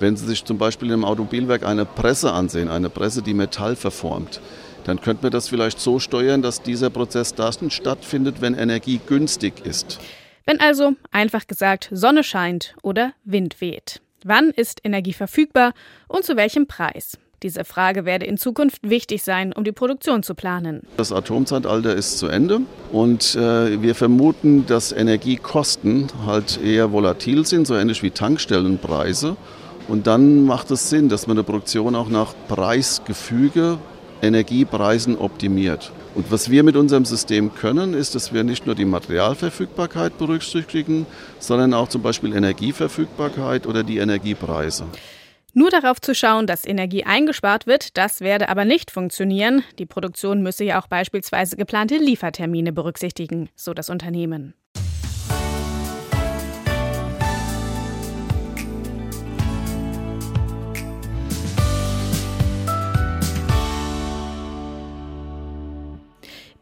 Wenn 0.00 0.16
Sie 0.16 0.24
sich 0.24 0.42
zum 0.42 0.56
Beispiel 0.56 0.90
im 0.90 1.04
Automobilwerk 1.04 1.66
eine 1.66 1.84
Presse 1.84 2.32
ansehen, 2.32 2.70
eine 2.70 2.88
Presse, 2.88 3.20
die 3.20 3.34
Metall 3.34 3.76
verformt, 3.76 4.40
dann 4.84 5.02
könnte 5.02 5.24
man 5.24 5.32
das 5.32 5.50
vielleicht 5.50 5.78
so 5.78 5.98
steuern, 5.98 6.40
dass 6.40 6.62
dieser 6.62 6.88
Prozess 6.88 7.34
dann 7.34 7.70
stattfindet, 7.70 8.40
wenn 8.40 8.54
Energie 8.54 9.00
günstig 9.06 9.66
ist. 9.66 10.00
Wenn 10.46 10.60
also, 10.60 10.94
einfach 11.10 11.46
gesagt, 11.46 11.90
Sonne 11.92 12.24
scheint 12.24 12.74
oder 12.82 13.12
Wind 13.24 13.60
weht. 13.60 14.00
Wann 14.24 14.50
ist 14.50 14.80
Energie 14.84 15.12
verfügbar 15.12 15.72
und 16.08 16.24
zu 16.24 16.36
welchem 16.36 16.66
Preis? 16.66 17.18
Diese 17.44 17.64
Frage 17.64 18.04
werde 18.04 18.26
in 18.26 18.36
Zukunft 18.36 18.78
wichtig 18.82 19.22
sein, 19.22 19.52
um 19.52 19.62
die 19.62 19.70
Produktion 19.70 20.24
zu 20.24 20.34
planen. 20.34 20.82
Das 20.96 21.12
Atomzeitalter 21.12 21.94
ist 21.94 22.18
zu 22.18 22.26
Ende 22.26 22.62
und 22.90 23.36
äh, 23.36 23.80
wir 23.80 23.94
vermuten, 23.94 24.66
dass 24.66 24.90
Energiekosten 24.90 26.08
halt 26.26 26.60
eher 26.60 26.90
volatil 26.90 27.46
sind, 27.46 27.68
so 27.68 27.76
ähnlich 27.76 28.02
wie 28.02 28.10
Tankstellenpreise. 28.10 29.36
Und 29.86 30.08
dann 30.08 30.44
macht 30.44 30.72
es 30.72 30.90
Sinn, 30.90 31.08
dass 31.08 31.28
man 31.28 31.36
eine 31.36 31.44
Produktion 31.44 31.94
auch 31.94 32.08
nach 32.08 32.34
Preisgefüge 32.48 33.78
Energiepreisen 34.22 35.16
optimiert. 35.16 35.92
Und 36.14 36.32
was 36.32 36.50
wir 36.50 36.62
mit 36.62 36.76
unserem 36.76 37.04
System 37.04 37.54
können, 37.54 37.94
ist, 37.94 38.14
dass 38.14 38.32
wir 38.32 38.44
nicht 38.44 38.66
nur 38.66 38.74
die 38.74 38.84
Materialverfügbarkeit 38.84 40.18
berücksichtigen, 40.18 41.06
sondern 41.38 41.74
auch 41.74 41.88
zum 41.88 42.02
Beispiel 42.02 42.34
Energieverfügbarkeit 42.34 43.66
oder 43.66 43.84
die 43.84 43.98
Energiepreise. 43.98 44.84
Nur 45.54 45.70
darauf 45.70 46.00
zu 46.00 46.14
schauen, 46.14 46.46
dass 46.46 46.66
Energie 46.66 47.04
eingespart 47.04 47.66
wird, 47.66 47.96
das 47.96 48.20
werde 48.20 48.48
aber 48.48 48.64
nicht 48.64 48.90
funktionieren. 48.90 49.62
Die 49.78 49.86
Produktion 49.86 50.42
müsse 50.42 50.64
ja 50.64 50.80
auch 50.80 50.86
beispielsweise 50.86 51.56
geplante 51.56 51.96
Liefertermine 51.96 52.72
berücksichtigen, 52.72 53.48
so 53.56 53.74
das 53.74 53.88
Unternehmen. 53.88 54.54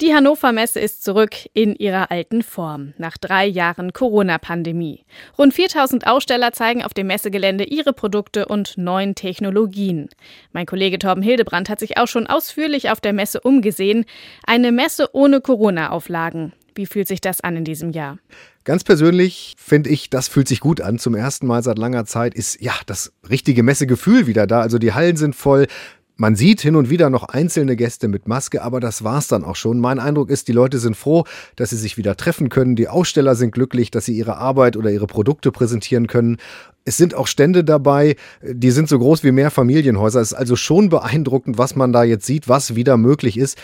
Die 0.03 0.13
Hannover 0.13 0.53
Messe 0.53 0.79
ist 0.79 1.03
zurück 1.03 1.35
in 1.55 1.75
ihrer 1.75 2.11
alten 2.11 2.43
Form 2.43 2.93
nach 2.99 3.17
drei 3.17 3.47
Jahren 3.47 3.95
Corona-Pandemie. 3.95 5.07
Rund 5.39 5.55
4000 5.55 6.07
Aussteller 6.07 6.53
zeigen 6.53 6.83
auf 6.83 6.93
dem 6.93 7.07
Messegelände 7.07 7.65
ihre 7.65 7.95
Produkte 7.95 8.45
und 8.45 8.77
neuen 8.77 9.15
Technologien. 9.15 10.11
Mein 10.53 10.67
Kollege 10.67 10.99
Torben 10.99 11.23
Hildebrand 11.23 11.71
hat 11.71 11.81
sich 11.81 11.97
auch 11.97 12.09
schon 12.09 12.27
ausführlich 12.27 12.91
auf 12.91 13.01
der 13.01 13.15
Messe 13.15 13.41
umgesehen. 13.41 14.05
Eine 14.47 14.71
Messe 14.71 15.09
ohne 15.15 15.41
Corona-Auflagen. 15.41 16.53
Wie 16.75 16.85
fühlt 16.85 17.09
sich 17.09 17.23
das 17.23 17.41
an 17.41 17.57
in 17.57 17.65
diesem 17.65 17.91
Jahr? 17.91 18.19
Ganz 18.65 18.85
persönlich 18.85 19.55
finde 19.57 19.89
ich, 19.89 20.11
das 20.11 20.29
fühlt 20.29 20.47
sich 20.47 20.61
gut 20.61 20.83
an. 20.83 20.99
Zum 20.99 21.15
ersten 21.15 21.47
Mal 21.47 21.63
seit 21.63 21.79
langer 21.79 22.05
Zeit 22.05 22.35
ist 22.35 22.61
ja 22.61 22.75
das 22.85 23.13
richtige 23.31 23.63
Messegefühl 23.63 24.27
wieder 24.27 24.47
da. 24.47 24.61
Also 24.61 24.79
die 24.79 24.93
Hallen 24.93 25.17
sind 25.17 25.35
voll, 25.35 25.69
man 26.17 26.35
sieht 26.35 26.63
hin 26.63 26.77
und 26.77 26.89
wieder 26.89 27.11
noch 27.11 27.25
einzelne 27.25 27.77
Gäste 27.77 28.09
mit 28.09 28.27
Maske, 28.27 28.63
aber 28.63 28.81
das 28.81 29.05
war's 29.05 29.29
dann 29.29 29.45
auch 29.45 29.57
schon. 29.57 29.81
Mein 29.81 29.99
Eindruck 29.99 30.31
ist, 30.31 30.49
die 30.49 30.53
Leute 30.53 30.79
sind 30.79 30.97
froh, 30.97 31.25
dass 31.57 31.71
sie 31.71 31.77
sich 31.77 31.99
wieder 31.99 32.17
treffen 32.17 32.49
können. 32.49 32.75
Die 32.75 32.89
Aussteller 32.89 33.35
sind 33.35 33.53
glücklich, 33.53 33.91
dass 33.91 34.07
sie 34.07 34.17
ihre 34.17 34.39
Arbeit 34.39 34.77
oder 34.77 34.91
ihre 34.91 35.07
Produkte 35.07 35.53
präsentieren 35.53 36.07
können. 36.07 36.39
Es 36.85 36.97
sind 36.97 37.15
auch 37.15 37.27
Stände 37.27 37.65
dabei, 37.65 38.17
die 38.43 38.71
sind 38.71 38.89
so 38.89 38.99
groß 38.99 39.25
wie 39.25 39.33
mehr 39.33 39.51
Familienhäuser. 39.51 40.21
Es 40.21 40.33
ist 40.33 40.39
also 40.39 40.57
schon 40.57 40.89
beeindruckend, 40.89 41.59
was 41.59 41.77
man 41.77 41.93
da 41.93 42.05
jetzt 42.05 42.25
sieht, 42.25 42.49
was 42.49 42.77
wieder 42.77 42.97
möglich 42.97 43.37
ist 43.37 43.59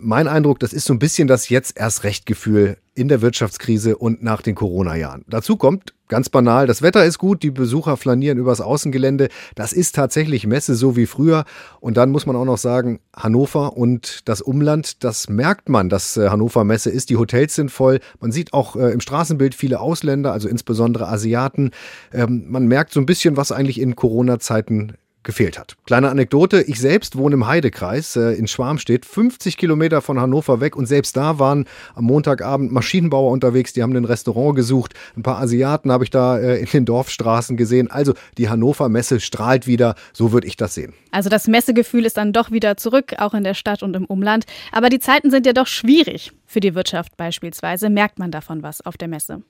mein 0.00 0.28
Eindruck, 0.28 0.58
das 0.60 0.72
ist 0.72 0.86
so 0.86 0.92
ein 0.92 0.98
bisschen 0.98 1.28
das 1.28 1.48
jetzt 1.48 1.78
erst 1.78 2.04
recht 2.04 2.26
Gefühl 2.26 2.76
in 2.94 3.08
der 3.08 3.22
Wirtschaftskrise 3.22 3.96
und 3.96 4.22
nach 4.22 4.42
den 4.42 4.54
Corona-Jahren. 4.54 5.24
Dazu 5.28 5.56
kommt 5.56 5.94
ganz 6.08 6.28
banal, 6.28 6.66
das 6.66 6.82
Wetter 6.82 7.04
ist 7.04 7.18
gut, 7.18 7.42
die 7.42 7.50
Besucher 7.50 7.96
flanieren 7.96 8.38
übers 8.38 8.60
Außengelände. 8.60 9.28
Das 9.54 9.72
ist 9.72 9.94
tatsächlich 9.94 10.46
Messe 10.46 10.74
so 10.74 10.96
wie 10.96 11.06
früher. 11.06 11.44
Und 11.80 11.96
dann 11.96 12.10
muss 12.10 12.26
man 12.26 12.34
auch 12.34 12.44
noch 12.44 12.58
sagen, 12.58 13.00
Hannover 13.14 13.76
und 13.76 14.28
das 14.28 14.40
Umland, 14.40 15.04
das 15.04 15.28
merkt 15.28 15.68
man, 15.68 15.88
dass 15.88 16.16
äh, 16.16 16.28
Hannover 16.30 16.64
Messe 16.64 16.90
ist. 16.90 17.10
Die 17.10 17.16
Hotels 17.16 17.54
sind 17.54 17.70
voll. 17.70 18.00
Man 18.20 18.32
sieht 18.32 18.52
auch 18.52 18.74
äh, 18.74 18.90
im 18.90 19.00
Straßenbild 19.00 19.54
viele 19.54 19.80
Ausländer, 19.80 20.32
also 20.32 20.48
insbesondere 20.48 21.08
Asiaten. 21.08 21.70
Ähm, 22.12 22.46
man 22.48 22.66
merkt 22.66 22.92
so 22.92 23.00
ein 23.00 23.06
bisschen, 23.06 23.36
was 23.36 23.52
eigentlich 23.52 23.80
in 23.80 23.94
Corona-Zeiten 23.94 24.94
gefehlt 25.22 25.58
hat. 25.58 25.76
Kleine 25.84 26.08
Anekdote, 26.10 26.62
ich 26.62 26.80
selbst 26.80 27.16
wohne 27.16 27.34
im 27.34 27.46
Heidekreis 27.46 28.16
äh, 28.16 28.32
in 28.32 28.46
Schwarmstedt, 28.46 29.04
50 29.04 29.56
Kilometer 29.56 30.00
von 30.00 30.20
Hannover 30.20 30.60
weg 30.60 30.76
und 30.76 30.86
selbst 30.86 31.16
da 31.16 31.38
waren 31.38 31.66
am 31.94 32.04
Montagabend 32.04 32.72
Maschinenbauer 32.72 33.30
unterwegs, 33.30 33.72
die 33.72 33.82
haben 33.82 33.94
ein 33.94 34.04
Restaurant 34.04 34.56
gesucht, 34.56 34.94
ein 35.16 35.22
paar 35.22 35.38
Asiaten 35.38 35.92
habe 35.92 36.04
ich 36.04 36.10
da 36.10 36.38
äh, 36.38 36.58
in 36.58 36.66
den 36.66 36.84
Dorfstraßen 36.84 37.56
gesehen. 37.56 37.90
Also 37.90 38.14
die 38.38 38.48
Hannover 38.48 38.88
Messe 38.88 39.20
strahlt 39.20 39.66
wieder, 39.66 39.94
so 40.12 40.32
würde 40.32 40.46
ich 40.46 40.56
das 40.56 40.74
sehen. 40.74 40.94
Also 41.10 41.28
das 41.28 41.48
Messegefühl 41.48 42.04
ist 42.06 42.16
dann 42.16 42.32
doch 42.32 42.50
wieder 42.50 42.76
zurück, 42.76 43.14
auch 43.18 43.34
in 43.34 43.44
der 43.44 43.54
Stadt 43.54 43.82
und 43.82 43.96
im 43.96 44.04
Umland. 44.04 44.44
Aber 44.72 44.88
die 44.88 44.98
Zeiten 44.98 45.30
sind 45.30 45.46
ja 45.46 45.52
doch 45.52 45.66
schwierig. 45.66 46.32
Für 46.50 46.60
die 46.60 46.74
Wirtschaft 46.74 47.18
beispielsweise 47.18 47.90
merkt 47.90 48.18
man 48.18 48.30
davon 48.30 48.62
was 48.62 48.80
auf 48.80 48.96
der 48.96 49.06
Messe. 49.06 49.42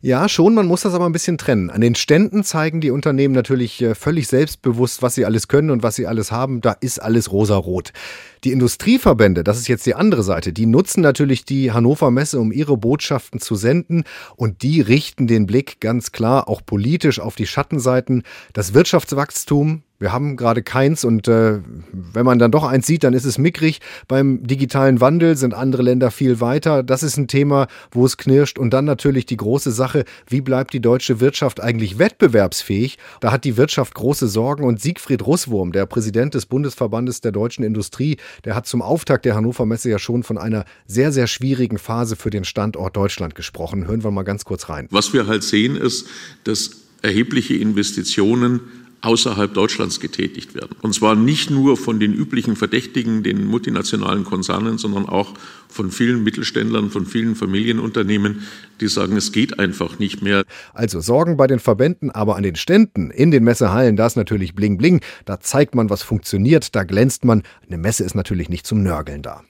Ja, 0.00 0.28
schon, 0.28 0.52
man 0.52 0.66
muss 0.66 0.82
das 0.82 0.94
aber 0.94 1.06
ein 1.06 1.12
bisschen 1.12 1.38
trennen. 1.38 1.70
An 1.70 1.80
den 1.80 1.94
Ständen 1.94 2.42
zeigen 2.42 2.80
die 2.80 2.90
Unternehmen 2.90 3.34
natürlich 3.34 3.80
äh, 3.80 3.94
völlig 3.94 4.26
selbstbewusst, 4.26 5.00
was 5.00 5.14
sie 5.14 5.24
alles 5.24 5.46
können 5.46 5.70
und 5.70 5.84
was 5.84 5.94
sie 5.94 6.08
alles 6.08 6.32
haben. 6.32 6.60
Da 6.60 6.72
ist 6.72 7.00
alles 7.00 7.30
rosarot. 7.30 7.92
Die 8.44 8.52
Industrieverbände, 8.52 9.44
das 9.44 9.58
ist 9.58 9.68
jetzt 9.68 9.84
die 9.84 9.94
andere 9.94 10.22
Seite, 10.22 10.54
die 10.54 10.64
nutzen 10.64 11.02
natürlich 11.02 11.44
die 11.44 11.72
Hannover 11.72 12.10
Messe, 12.10 12.40
um 12.40 12.52
ihre 12.52 12.78
Botschaften 12.78 13.38
zu 13.38 13.54
senden 13.54 14.04
und 14.34 14.62
die 14.62 14.80
richten 14.80 15.26
den 15.26 15.46
Blick 15.46 15.80
ganz 15.80 16.10
klar 16.10 16.48
auch 16.48 16.64
politisch 16.64 17.20
auf 17.20 17.36
die 17.36 17.46
Schattenseiten. 17.46 18.22
Das 18.54 18.72
Wirtschaftswachstum, 18.72 19.82
wir 20.00 20.14
haben 20.14 20.36
gerade 20.36 20.62
keins 20.62 21.04
und 21.04 21.28
äh, 21.28 21.58
wenn 21.92 22.24
man 22.24 22.38
dann 22.38 22.50
doch 22.50 22.64
eins 22.64 22.86
sieht, 22.86 23.04
dann 23.04 23.12
ist 23.12 23.26
es 23.26 23.36
mickrig. 23.36 23.80
Beim 24.08 24.42
digitalen 24.46 25.02
Wandel 25.02 25.36
sind 25.36 25.52
andere 25.52 25.82
Länder 25.82 26.10
viel 26.10 26.40
weiter. 26.40 26.82
Das 26.82 27.02
ist 27.02 27.18
ein 27.18 27.28
Thema, 27.28 27.66
wo 27.90 28.06
es 28.06 28.16
knirscht. 28.16 28.58
Und 28.58 28.70
dann 28.70 28.86
natürlich 28.86 29.26
die 29.26 29.36
große 29.36 29.70
Sache, 29.70 30.06
wie 30.26 30.40
bleibt 30.40 30.72
die 30.72 30.80
deutsche 30.80 31.20
Wirtschaft 31.20 31.60
eigentlich 31.60 31.98
wettbewerbsfähig? 31.98 32.96
Da 33.20 33.30
hat 33.30 33.44
die 33.44 33.58
Wirtschaft 33.58 33.94
große 33.94 34.26
Sorgen 34.26 34.64
und 34.64 34.80
Siegfried 34.80 35.26
Russwurm, 35.26 35.70
der 35.72 35.84
Präsident 35.84 36.32
des 36.32 36.46
Bundesverbandes 36.46 37.20
der 37.20 37.32
deutschen 37.32 37.62
Industrie, 37.62 38.16
der 38.44 38.54
hat 38.54 38.66
zum 38.66 38.82
Auftakt 38.82 39.24
der 39.24 39.34
Hannover 39.34 39.66
Messe 39.66 39.90
ja 39.90 39.98
schon 39.98 40.22
von 40.22 40.38
einer 40.38 40.64
sehr, 40.86 41.12
sehr 41.12 41.26
schwierigen 41.26 41.78
Phase 41.78 42.16
für 42.16 42.30
den 42.30 42.44
Standort 42.44 42.96
Deutschland 42.96 43.34
gesprochen. 43.34 43.86
Hören 43.86 44.04
wir 44.04 44.10
mal 44.10 44.22
ganz 44.22 44.44
kurz 44.44 44.68
rein. 44.68 44.86
Was 44.90 45.12
wir 45.12 45.26
halt 45.26 45.42
sehen, 45.42 45.76
ist, 45.76 46.06
dass 46.44 46.70
erhebliche 47.02 47.54
Investitionen 47.54 48.60
außerhalb 49.02 49.54
Deutschlands 49.54 50.00
getätigt 50.00 50.54
werden. 50.54 50.76
Und 50.82 50.94
zwar 50.94 51.14
nicht 51.14 51.50
nur 51.50 51.76
von 51.76 52.00
den 52.00 52.12
üblichen 52.12 52.56
Verdächtigen, 52.56 53.22
den 53.22 53.46
multinationalen 53.46 54.24
Konzernen, 54.24 54.78
sondern 54.78 55.06
auch 55.06 55.34
von 55.68 55.90
vielen 55.90 56.22
Mittelständlern, 56.22 56.90
von 56.90 57.06
vielen 57.06 57.34
Familienunternehmen, 57.34 58.42
die 58.80 58.88
sagen, 58.88 59.16
es 59.16 59.32
geht 59.32 59.58
einfach 59.58 59.98
nicht 59.98 60.22
mehr. 60.22 60.44
Also 60.74 61.00
Sorgen 61.00 61.36
bei 61.36 61.46
den 61.46 61.60
Verbänden, 61.60 62.10
aber 62.10 62.36
an 62.36 62.42
den 62.42 62.56
Ständen, 62.56 63.10
in 63.10 63.30
den 63.30 63.44
Messehallen, 63.44 63.96
da 63.96 64.06
ist 64.06 64.16
natürlich 64.16 64.54
bling 64.54 64.76
bling. 64.76 65.00
Da 65.24 65.40
zeigt 65.40 65.74
man, 65.74 65.90
was 65.90 66.02
funktioniert, 66.02 66.74
da 66.74 66.84
glänzt 66.84 67.24
man. 67.24 67.42
Eine 67.66 67.78
Messe 67.78 68.04
ist 68.04 68.14
natürlich 68.14 68.48
nicht 68.48 68.66
zum 68.66 68.82
Nörgeln 68.82 69.22
da. 69.22 69.42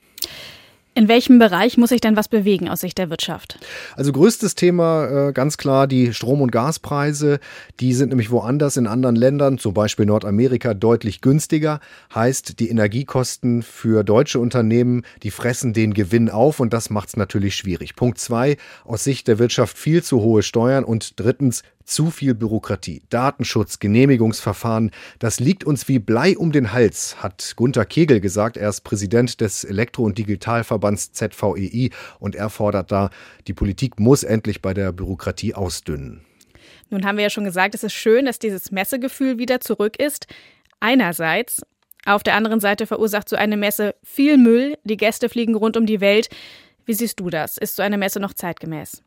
In 0.92 1.06
welchem 1.06 1.38
Bereich 1.38 1.78
muss 1.78 1.90
sich 1.90 2.00
denn 2.00 2.16
was 2.16 2.26
bewegen 2.26 2.68
aus 2.68 2.80
Sicht 2.80 2.98
der 2.98 3.10
Wirtschaft? 3.10 3.60
Also 3.94 4.10
größtes 4.10 4.56
Thema 4.56 5.28
äh, 5.28 5.32
ganz 5.32 5.56
klar 5.56 5.86
die 5.86 6.12
Strom- 6.12 6.40
und 6.40 6.50
Gaspreise. 6.50 7.38
Die 7.78 7.94
sind 7.94 8.08
nämlich 8.08 8.32
woanders 8.32 8.76
in 8.76 8.88
anderen 8.88 9.14
Ländern, 9.14 9.58
zum 9.58 9.72
Beispiel 9.72 10.06
Nordamerika, 10.06 10.74
deutlich 10.74 11.20
günstiger. 11.20 11.78
Heißt, 12.12 12.58
die 12.58 12.70
Energiekosten 12.70 13.62
für 13.62 14.02
deutsche 14.02 14.40
Unternehmen, 14.40 15.02
die 15.22 15.30
fressen 15.30 15.72
den 15.72 15.94
Gewinn 15.94 16.28
auf 16.28 16.58
und 16.58 16.72
das 16.72 16.90
macht 16.90 17.08
es 17.08 17.16
natürlich 17.16 17.54
schwierig. 17.54 17.94
Punkt 17.94 18.18
zwei, 18.18 18.56
aus 18.84 19.04
Sicht 19.04 19.28
der 19.28 19.38
Wirtschaft 19.38 19.78
viel 19.78 20.02
zu 20.02 20.20
hohe 20.20 20.42
Steuern 20.42 20.82
und 20.82 21.20
drittens 21.20 21.62
zu 21.90 22.10
viel 22.10 22.34
Bürokratie, 22.34 23.02
Datenschutz, 23.10 23.80
Genehmigungsverfahren, 23.80 24.92
das 25.18 25.40
liegt 25.40 25.64
uns 25.64 25.88
wie 25.88 25.98
Blei 25.98 26.38
um 26.38 26.52
den 26.52 26.72
Hals, 26.72 27.22
hat 27.22 27.54
Gunter 27.56 27.84
Kegel 27.84 28.20
gesagt. 28.20 28.56
Er 28.56 28.68
ist 28.68 28.82
Präsident 28.82 29.40
des 29.40 29.64
Elektro- 29.64 30.04
und 30.04 30.16
Digitalverbands 30.16 31.12
ZVEI 31.12 31.90
und 32.20 32.36
er 32.36 32.48
fordert 32.48 32.92
da, 32.92 33.10
die 33.48 33.54
Politik 33.54 33.98
muss 33.98 34.22
endlich 34.22 34.62
bei 34.62 34.72
der 34.72 34.92
Bürokratie 34.92 35.54
ausdünnen. 35.54 36.20
Nun 36.90 37.04
haben 37.04 37.16
wir 37.16 37.24
ja 37.24 37.30
schon 37.30 37.44
gesagt, 37.44 37.74
es 37.74 37.82
ist 37.82 37.92
schön, 37.92 38.24
dass 38.24 38.38
dieses 38.38 38.70
Messegefühl 38.70 39.38
wieder 39.38 39.60
zurück 39.60 39.98
ist. 39.98 40.26
Einerseits, 40.78 41.62
Auf 42.06 42.22
der 42.22 42.34
anderen 42.34 42.60
Seite 42.60 42.86
verursacht 42.86 43.28
so 43.28 43.36
eine 43.36 43.58
Messe 43.58 43.94
viel 44.02 44.38
Müll, 44.38 44.78
die 44.84 44.96
Gäste 44.96 45.28
fliegen 45.28 45.54
rund 45.54 45.76
um 45.76 45.84
die 45.84 46.00
Welt. 46.00 46.30
Wie 46.86 46.94
siehst 46.94 47.20
du 47.20 47.28
das? 47.28 47.58
Ist 47.58 47.76
so 47.76 47.82
eine 47.82 47.98
Messe 47.98 48.20
noch 48.20 48.32
zeitgemäß? 48.32 49.02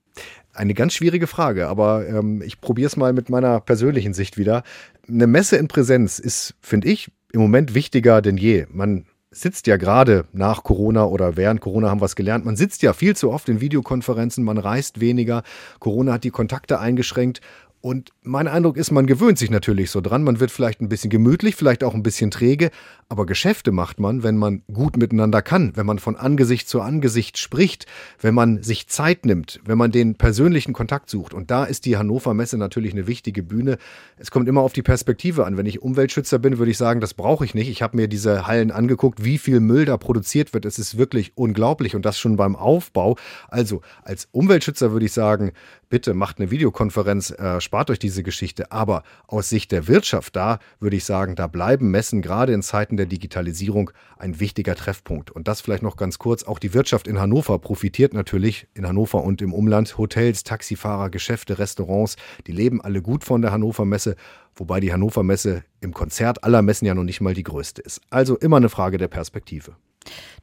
Eine 0.53 0.75
ganz 0.75 0.93
schwierige 0.93 1.27
Frage, 1.27 1.67
aber 1.67 2.08
ähm, 2.08 2.41
ich 2.43 2.62
probiere 2.62 2.88
es 2.88 2.96
mal 2.96 3.13
mit 3.13 3.29
meiner 3.29 3.60
persönlichen 3.60 4.13
Sicht 4.13 4.38
wieder. 4.38 4.63
Eine 5.08 5.27
Messe 5.27 5.58
in 5.58 5.67
Präsenz 5.67 6.20
ist, 6.20 6.53
finde 6.62 6.89
ich, 6.89 7.12
im 7.32 7.41
Moment 7.41 7.74
wichtiger 7.74 8.22
denn 8.22 8.38
je. 8.38 8.67
Man 8.70 9.05
sitzt 9.32 9.65
ja 9.65 9.77
gerade 9.77 10.25
nach 10.32 10.63
Corona 10.63 11.05
oder 11.05 11.38
während 11.38 11.60
Corona 11.60 11.89
haben 11.89 12.01
wir 12.01 12.05
es 12.05 12.15
gelernt. 12.15 12.46
Man 12.46 12.55
sitzt 12.55 12.84
ja 12.84 12.93
viel 12.93 13.15
zu 13.15 13.32
oft 13.32 13.50
in 13.50 13.62
Videokonferenzen, 13.62 14.43
man 14.43 14.60
reist 14.60 15.00
weniger. 15.00 15.41
Corona 15.79 16.13
hat 16.13 16.24
die 16.24 16.29
Kontakte 16.29 16.79
eingeschränkt 16.79 17.41
und 17.85 18.11
mein 18.21 18.47
Eindruck 18.47 18.77
ist, 18.77 18.91
man 18.91 19.07
gewöhnt 19.07 19.37
sich 19.37 19.51
natürlich 19.51 19.91
so 19.91 19.99
dran. 19.99 20.23
Man 20.23 20.39
wird 20.39 20.51
vielleicht 20.51 20.79
ein 20.79 20.87
bisschen 20.87 21.09
gemütlich, 21.09 21.57
vielleicht 21.57 21.83
auch 21.83 21.93
ein 21.93 22.01
bisschen 22.01 22.31
träge. 22.31 22.71
Aber 23.09 23.25
Geschäfte 23.25 23.73
macht 23.73 23.99
man, 23.99 24.23
wenn 24.23 24.37
man 24.37 24.61
gut 24.71 24.95
miteinander 24.95 25.41
kann, 25.41 25.73
wenn 25.75 25.85
man 25.85 25.99
von 25.99 26.15
Angesicht 26.15 26.69
zu 26.69 26.79
Angesicht 26.79 27.37
spricht, 27.37 27.85
wenn 28.21 28.33
man 28.33 28.63
sich 28.63 28.87
Zeit 28.87 29.25
nimmt, 29.25 29.59
wenn 29.65 29.77
man 29.77 29.91
den 29.91 30.15
persönlichen 30.15 30.71
Kontakt 30.71 31.09
sucht. 31.09 31.33
Und 31.33 31.51
da 31.51 31.65
ist 31.65 31.85
die 31.85 31.97
Hannover 31.97 32.33
Messe 32.33 32.57
natürlich 32.57 32.93
eine 32.93 33.05
wichtige 33.05 33.43
Bühne. 33.43 33.77
Es 34.15 34.31
kommt 34.31 34.47
immer 34.47 34.61
auf 34.61 34.71
die 34.71 34.81
Perspektive 34.81 35.45
an. 35.45 35.57
Wenn 35.57 35.65
ich 35.65 35.81
Umweltschützer 35.81 36.39
bin, 36.39 36.59
würde 36.59 36.71
ich 36.71 36.77
sagen, 36.77 37.01
das 37.01 37.13
brauche 37.13 37.43
ich 37.43 37.53
nicht. 37.53 37.67
Ich 37.67 37.81
habe 37.81 37.97
mir 37.97 38.07
diese 38.07 38.47
Hallen 38.47 38.71
angeguckt, 38.71 39.25
wie 39.25 39.37
viel 39.37 39.59
Müll 39.59 39.83
da 39.83 39.97
produziert 39.97 40.53
wird. 40.53 40.63
Es 40.63 40.79
ist 40.79 40.97
wirklich 40.97 41.33
unglaublich 41.35 41.97
und 41.97 42.05
das 42.05 42.17
schon 42.17 42.37
beim 42.37 42.55
Aufbau. 42.55 43.17
Also 43.49 43.81
als 44.03 44.29
Umweltschützer 44.31 44.93
würde 44.93 45.05
ich 45.05 45.11
sagen, 45.11 45.51
bitte 45.93 46.15
macht 46.15 46.39
eine 46.39 46.50
Videokonferenz, 46.50 47.29
äh, 47.29 47.62
spart 47.62 47.91
euch 47.91 48.00
diese 48.00 48.23
Geschichte. 48.23 48.71
Aber 48.71 49.03
aus 49.27 49.50
Sicht 49.50 49.71
der 49.71 49.88
Wirtschaft, 49.88 50.35
da 50.35 50.57
würde 50.79 50.95
ich 50.95 51.05
sagen, 51.05 51.35
da 51.35 51.45
bleiben 51.45 51.91
Messen 51.91 52.23
gerade 52.23 52.51
in 52.51 52.63
Zeiten 52.63 52.97
der 52.97 53.05
Digitalisierung 53.05 53.91
ein 54.17 54.39
wichtiger 54.39 54.73
Treffpunkt. 54.73 55.29
Und 55.29 55.47
das 55.47 55.62
vielleicht 55.62 55.83
noch 55.83 55.95
ganz 55.95 56.17
kurz. 56.17 56.41
Auch 56.45 56.57
die 56.57 56.73
Wirtschaft 56.73 57.07
in 57.07 57.19
Hannover 57.19 57.59
profitiert 57.59 58.15
natürlich 58.15 58.65
in 58.73 58.88
Hannover 58.88 59.23
und 59.23 59.39
im 59.43 59.53
Umland. 59.53 59.95
Hotels, 60.00 60.43
Taxifahrer, 60.43 61.12
Geschäfte, 61.12 61.59
Restaurants, 61.59 62.15
die 62.47 62.53
leben 62.53 62.81
alle 62.81 63.03
gut 63.03 63.23
von 63.23 63.43
der 63.43 63.51
Hannover 63.51 63.85
Messe. 63.85 64.15
Wobei 64.55 64.79
die 64.79 64.91
Hannover 64.91 65.21
Messe 65.21 65.63
im 65.79 65.93
Konzert 65.93 66.43
aller 66.43 66.63
Messen 66.63 66.88
ja 66.88 66.95
noch 66.95 67.03
nicht 67.03 67.21
mal 67.21 67.35
die 67.35 67.43
größte 67.43 67.83
ist. 67.83 68.01
Also 68.09 68.35
immer 68.35 68.57
eine 68.57 68.69
Frage 68.69 68.97
der 68.97 69.09
Perspektive. 69.09 69.75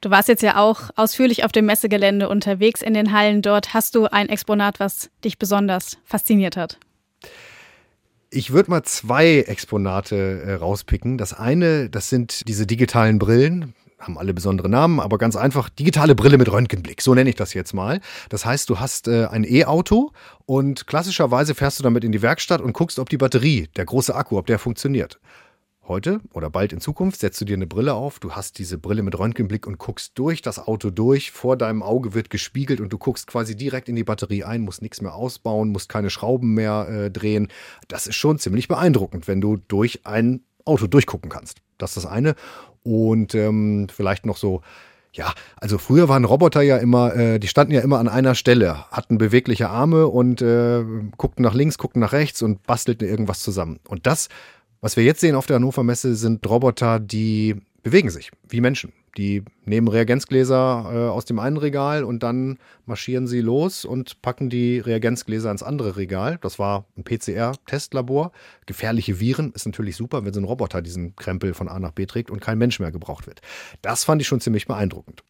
Du 0.00 0.10
warst 0.10 0.28
jetzt 0.28 0.42
ja 0.42 0.56
auch 0.56 0.90
ausführlich 0.96 1.44
auf 1.44 1.52
dem 1.52 1.66
Messegelände 1.66 2.28
unterwegs 2.28 2.82
in 2.82 2.94
den 2.94 3.12
Hallen 3.12 3.42
dort. 3.42 3.74
Hast 3.74 3.94
du 3.94 4.06
ein 4.06 4.28
Exponat, 4.28 4.80
was 4.80 5.10
dich 5.24 5.38
besonders 5.38 5.98
fasziniert 6.04 6.56
hat? 6.56 6.78
Ich 8.30 8.52
würde 8.52 8.70
mal 8.70 8.82
zwei 8.84 9.40
Exponate 9.40 10.42
äh, 10.42 10.54
rauspicken. 10.54 11.18
Das 11.18 11.32
eine, 11.32 11.90
das 11.90 12.08
sind 12.08 12.46
diese 12.48 12.66
digitalen 12.66 13.18
Brillen 13.18 13.74
haben 14.00 14.18
alle 14.18 14.34
besondere 14.34 14.68
Namen, 14.68 14.98
aber 14.98 15.18
ganz 15.18 15.36
einfach 15.36 15.68
digitale 15.68 16.14
Brille 16.14 16.38
mit 16.38 16.50
Röntgenblick, 16.50 17.02
so 17.02 17.14
nenne 17.14 17.30
ich 17.30 17.36
das 17.36 17.54
jetzt 17.54 17.74
mal. 17.74 18.00
Das 18.30 18.44
heißt, 18.44 18.68
du 18.70 18.80
hast 18.80 19.08
äh, 19.08 19.26
ein 19.26 19.44
E-Auto 19.44 20.12
und 20.46 20.86
klassischerweise 20.86 21.54
fährst 21.54 21.78
du 21.78 21.82
damit 21.82 22.04
in 22.04 22.12
die 22.12 22.22
Werkstatt 22.22 22.60
und 22.60 22.72
guckst, 22.72 22.98
ob 22.98 23.08
die 23.08 23.18
Batterie, 23.18 23.68
der 23.76 23.84
große 23.84 24.14
Akku, 24.14 24.38
ob 24.38 24.46
der 24.46 24.58
funktioniert. 24.58 25.20
Heute 25.90 26.20
oder 26.32 26.50
bald 26.50 26.72
in 26.72 26.80
Zukunft 26.80 27.18
setzt 27.18 27.40
du 27.40 27.44
dir 27.44 27.56
eine 27.56 27.66
Brille 27.66 27.94
auf, 27.94 28.20
du 28.20 28.30
hast 28.30 28.60
diese 28.60 28.78
Brille 28.78 29.02
mit 29.02 29.18
Röntgenblick 29.18 29.66
und 29.66 29.78
guckst 29.78 30.12
durch 30.14 30.40
das 30.40 30.60
Auto 30.60 30.90
durch, 30.90 31.32
vor 31.32 31.56
deinem 31.56 31.82
Auge 31.82 32.14
wird 32.14 32.30
gespiegelt 32.30 32.80
und 32.80 32.92
du 32.92 32.96
guckst 32.96 33.26
quasi 33.26 33.56
direkt 33.56 33.88
in 33.88 33.96
die 33.96 34.04
Batterie 34.04 34.44
ein, 34.44 34.60
musst 34.60 34.82
nichts 34.82 35.00
mehr 35.00 35.16
ausbauen, 35.16 35.70
musst 35.70 35.88
keine 35.88 36.08
Schrauben 36.08 36.54
mehr 36.54 36.88
äh, 36.88 37.10
drehen. 37.10 37.48
Das 37.88 38.06
ist 38.06 38.14
schon 38.14 38.38
ziemlich 38.38 38.68
beeindruckend, 38.68 39.26
wenn 39.26 39.40
du 39.40 39.56
durch 39.66 40.06
ein 40.06 40.44
Auto 40.64 40.86
durchgucken 40.86 41.28
kannst. 41.28 41.58
Das 41.76 41.96
ist 41.96 42.04
das 42.04 42.06
eine. 42.12 42.36
Und 42.84 43.34
ähm, 43.34 43.88
vielleicht 43.92 44.26
noch 44.26 44.36
so 44.36 44.62
ja, 45.12 45.34
also 45.56 45.76
früher 45.78 46.08
waren 46.08 46.24
Roboter 46.24 46.62
ja 46.62 46.76
immer, 46.76 47.16
äh, 47.16 47.40
die 47.40 47.48
standen 47.48 47.72
ja 47.72 47.80
immer 47.80 47.98
an 47.98 48.06
einer 48.06 48.36
Stelle, 48.36 48.88
hatten 48.92 49.18
bewegliche 49.18 49.68
Arme 49.68 50.06
und 50.06 50.40
äh, 50.40 50.84
guckten 51.16 51.42
nach 51.42 51.52
links, 51.52 51.78
guckten 51.78 52.00
nach 52.00 52.12
rechts 52.12 52.42
und 52.42 52.64
bastelten 52.64 53.08
irgendwas 53.08 53.40
zusammen. 53.40 53.80
Und 53.88 54.06
das 54.06 54.28
was 54.80 54.96
wir 54.96 55.04
jetzt 55.04 55.20
sehen 55.20 55.34
auf 55.34 55.46
der 55.46 55.56
Hannover 55.56 55.82
Messe 55.82 56.14
sind 56.14 56.48
Roboter, 56.48 57.00
die 57.00 57.56
bewegen 57.82 58.10
sich 58.10 58.30
wie 58.48 58.60
Menschen. 58.60 58.92
Die 59.16 59.42
nehmen 59.64 59.88
Reagenzgläser 59.88 60.90
äh, 60.92 61.08
aus 61.10 61.24
dem 61.24 61.40
einen 61.40 61.56
Regal 61.56 62.04
und 62.04 62.22
dann 62.22 62.58
marschieren 62.86 63.26
sie 63.26 63.40
los 63.40 63.84
und 63.84 64.22
packen 64.22 64.50
die 64.50 64.78
Reagenzgläser 64.78 65.50
ins 65.50 65.64
andere 65.64 65.96
Regal. 65.96 66.38
Das 66.42 66.58
war 66.58 66.86
ein 66.96 67.02
PCR-Testlabor. 67.02 68.30
Gefährliche 68.66 69.18
Viren 69.18 69.52
ist 69.52 69.66
natürlich 69.66 69.96
super, 69.96 70.24
wenn 70.24 70.32
so 70.32 70.40
ein 70.40 70.44
Roboter 70.44 70.80
diesen 70.80 71.16
Krempel 71.16 71.54
von 71.54 71.68
A 71.68 71.80
nach 71.80 71.90
B 71.90 72.06
trägt 72.06 72.30
und 72.30 72.40
kein 72.40 72.58
Mensch 72.58 72.78
mehr 72.78 72.92
gebraucht 72.92 73.26
wird. 73.26 73.40
Das 73.82 74.04
fand 74.04 74.22
ich 74.22 74.28
schon 74.28 74.40
ziemlich 74.40 74.66
beeindruckend. 74.66 75.24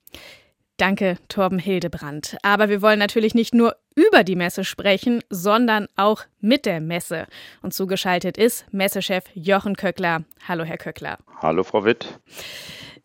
Danke, 0.80 1.18
Torben 1.28 1.58
Hildebrand. 1.58 2.38
Aber 2.42 2.70
wir 2.70 2.80
wollen 2.80 2.98
natürlich 2.98 3.34
nicht 3.34 3.52
nur 3.52 3.76
über 3.94 4.24
die 4.24 4.34
Messe 4.34 4.64
sprechen, 4.64 5.22
sondern 5.28 5.88
auch 5.94 6.22
mit 6.40 6.64
der 6.64 6.80
Messe. 6.80 7.26
Und 7.60 7.74
zugeschaltet 7.74 8.38
ist 8.38 8.64
Messechef 8.72 9.24
Jochen 9.34 9.76
Köckler. 9.76 10.24
Hallo, 10.48 10.64
Herr 10.64 10.78
Köckler. 10.78 11.18
Hallo, 11.42 11.64
Frau 11.64 11.84
Witt. 11.84 12.18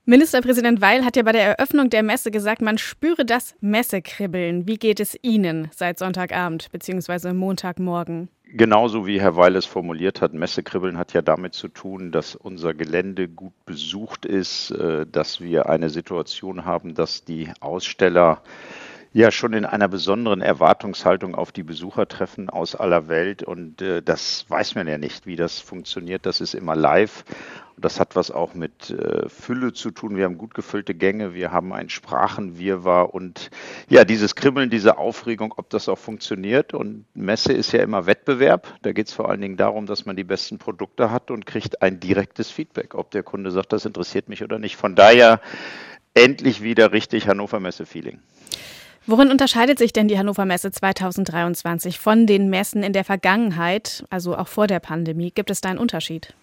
Ministerpräsident 0.06 0.80
Weil 0.80 1.04
hat 1.04 1.18
ja 1.18 1.24
bei 1.24 1.34
der 1.34 1.44
Eröffnung 1.44 1.90
der 1.90 2.02
Messe 2.02 2.32
gesagt, 2.32 2.62
man 2.62 2.78
spüre 2.78 3.26
das 3.26 3.56
Messekribbeln. 3.60 4.68
Wie 4.68 4.78
geht 4.78 5.02
es 5.02 5.18
Ihnen 5.22 5.68
seit 5.76 6.00
Sonntagabend 6.00 6.72
bzw. 6.72 7.34
Montagmorgen? 7.34 8.30
Genauso 8.58 9.06
wie 9.06 9.20
Herr 9.20 9.36
Weil 9.36 9.58
es 9.58 9.66
formuliert 9.66 10.22
hat, 10.22 10.34
Messekribbeln 10.34 10.98
hat 10.98 11.12
ja 11.12 11.22
damit 11.22 11.54
zu 11.54 11.68
tun, 11.68 12.14
dass 12.14 12.36
unser 12.36 12.74
Gelände 12.74 13.28
gut 13.28 13.52
besucht 13.66 14.26
ist, 14.26 14.72
äh, 14.72 15.06
dass 15.06 15.42
wir 15.42 15.68
eine 15.68 15.90
Situation 15.90 16.64
haben, 16.64 16.96
dass 16.96 17.26
die 17.26 17.52
Aussteller 17.60 18.44
ja 19.16 19.32
schon 19.32 19.54
in 19.54 19.64
einer 19.64 19.88
besonderen 19.88 20.42
Erwartungshaltung 20.42 21.36
auf 21.36 21.54
die 21.54 21.64
Besucher 21.64 22.06
treffen 22.06 22.50
aus 22.50 22.76
aller 22.76 23.08
Welt. 23.08 23.44
Und 23.44 23.82
äh, 23.82 24.02
das 24.02 24.46
weiß 24.50 24.76
man 24.76 24.90
ja 24.90 24.98
nicht, 24.98 25.26
wie 25.26 25.38
das 25.38 25.58
funktioniert. 25.60 26.26
Das 26.26 26.42
ist 26.42 26.54
immer 26.54 26.76
live. 26.76 27.24
Und 27.78 27.86
das 27.86 28.02
hat 28.02 28.18
was 28.18 28.30
auch 28.30 28.56
mit 28.56 28.90
äh, 28.90 29.30
Fülle 29.30 29.72
zu 29.72 29.92
tun. 29.92 30.18
Wir 30.18 30.26
haben 30.26 30.38
gut 30.38 30.54
gefüllte 30.54 30.94
Gänge, 30.94 31.34
wir 31.34 31.54
haben 31.54 31.72
ein 31.72 31.88
Sprachenwirrwarr 31.88 33.14
und 33.14 33.52
ja, 33.88 34.04
dieses 34.04 34.36
Kribbeln, 34.36 34.70
diese 34.70 34.98
Aufregung, 34.98 35.54
ob 35.56 35.70
das 35.70 35.88
auch 35.88 35.98
funktioniert. 35.98 36.74
Und 36.74 37.06
Messe 37.14 37.54
ist 37.54 37.72
ja 37.72 37.82
immer 37.84 38.08
Wettbewerb. 38.08 38.68
Da 38.82 38.92
geht 38.92 39.08
es 39.08 39.14
vor 39.14 39.30
allen 39.30 39.40
Dingen 39.40 39.56
darum, 39.56 39.86
dass 39.86 40.06
man 40.06 40.18
die 40.18 40.26
besten 40.26 40.58
Produkte 40.58 41.10
hat 41.10 41.32
und 41.32 41.46
kriegt 41.46 41.82
ein 41.82 42.02
direktes 42.02 42.52
Feedback, 42.52 42.96
ob 42.96 43.12
der 43.12 43.24
Kunde 43.24 43.52
sagt, 43.52 43.72
das 43.72 43.86
interessiert 43.86 44.28
mich 44.28 44.44
oder 44.44 44.60
nicht. 44.60 44.76
Von 44.76 44.94
daher 44.94 45.40
endlich 46.14 46.62
wieder 46.62 46.92
richtig 46.92 47.30
Hannover 47.30 47.62
Messe-Feeling. 47.62 48.20
Worin 49.08 49.30
unterscheidet 49.30 49.78
sich 49.78 49.94
denn 49.94 50.08
die 50.08 50.18
Hannover 50.18 50.46
Messe 50.46 50.72
2023 50.72 52.00
von 52.00 52.26
den 52.26 52.50
Messen 52.50 52.82
in 52.82 52.92
der 52.92 53.04
Vergangenheit, 53.04 54.04
also 54.10 54.36
auch 54.36 54.48
vor 54.48 54.66
der 54.66 54.80
Pandemie? 54.80 55.30
Gibt 55.30 55.52
es 55.52 55.62
da 55.62 55.70
einen 55.70 55.78
Unterschied? 55.78 56.34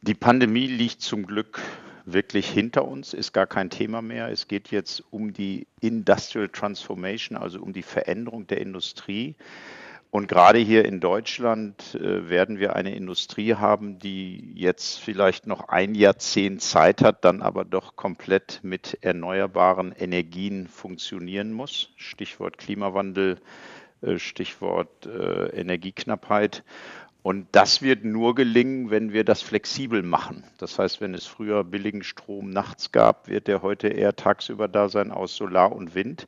Die 0.00 0.14
Pandemie 0.14 0.66
liegt 0.66 1.02
zum 1.02 1.26
Glück 1.26 1.60
wirklich 2.06 2.48
hinter 2.48 2.86
uns, 2.86 3.12
ist 3.12 3.34
gar 3.34 3.46
kein 3.46 3.68
Thema 3.68 4.00
mehr. 4.00 4.30
Es 4.30 4.48
geht 4.48 4.70
jetzt 4.70 5.04
um 5.10 5.34
die 5.34 5.66
Industrial 5.80 6.48
Transformation, 6.48 7.36
also 7.36 7.60
um 7.60 7.74
die 7.74 7.82
Veränderung 7.82 8.46
der 8.46 8.62
Industrie. 8.62 9.36
Und 10.12 10.28
gerade 10.28 10.58
hier 10.58 10.84
in 10.84 11.00
Deutschland 11.00 11.94
äh, 11.94 12.28
werden 12.28 12.58
wir 12.58 12.76
eine 12.76 12.94
Industrie 12.94 13.54
haben, 13.54 13.98
die 13.98 14.52
jetzt 14.54 15.00
vielleicht 15.00 15.46
noch 15.46 15.70
ein 15.70 15.94
Jahrzehnt 15.94 16.60
Zeit 16.60 17.00
hat, 17.00 17.24
dann 17.24 17.40
aber 17.40 17.64
doch 17.64 17.96
komplett 17.96 18.60
mit 18.62 18.98
erneuerbaren 19.00 19.90
Energien 19.92 20.68
funktionieren 20.68 21.50
muss. 21.54 21.94
Stichwort 21.96 22.58
Klimawandel, 22.58 23.38
äh, 24.02 24.18
Stichwort 24.18 25.06
äh, 25.06 25.46
Energieknappheit. 25.58 26.62
Und 27.22 27.46
das 27.52 27.80
wird 27.80 28.04
nur 28.04 28.34
gelingen, 28.34 28.90
wenn 28.90 29.14
wir 29.14 29.24
das 29.24 29.40
flexibel 29.40 30.02
machen. 30.02 30.44
Das 30.58 30.78
heißt, 30.78 31.00
wenn 31.00 31.14
es 31.14 31.24
früher 31.24 31.64
billigen 31.64 32.02
Strom 32.02 32.50
nachts 32.50 32.92
gab, 32.92 33.28
wird 33.28 33.48
der 33.48 33.62
heute 33.62 33.88
eher 33.88 34.14
tagsüber 34.14 34.68
da 34.68 34.90
sein 34.90 35.10
aus 35.10 35.36
Solar 35.36 35.72
und 35.72 35.94
Wind. 35.94 36.26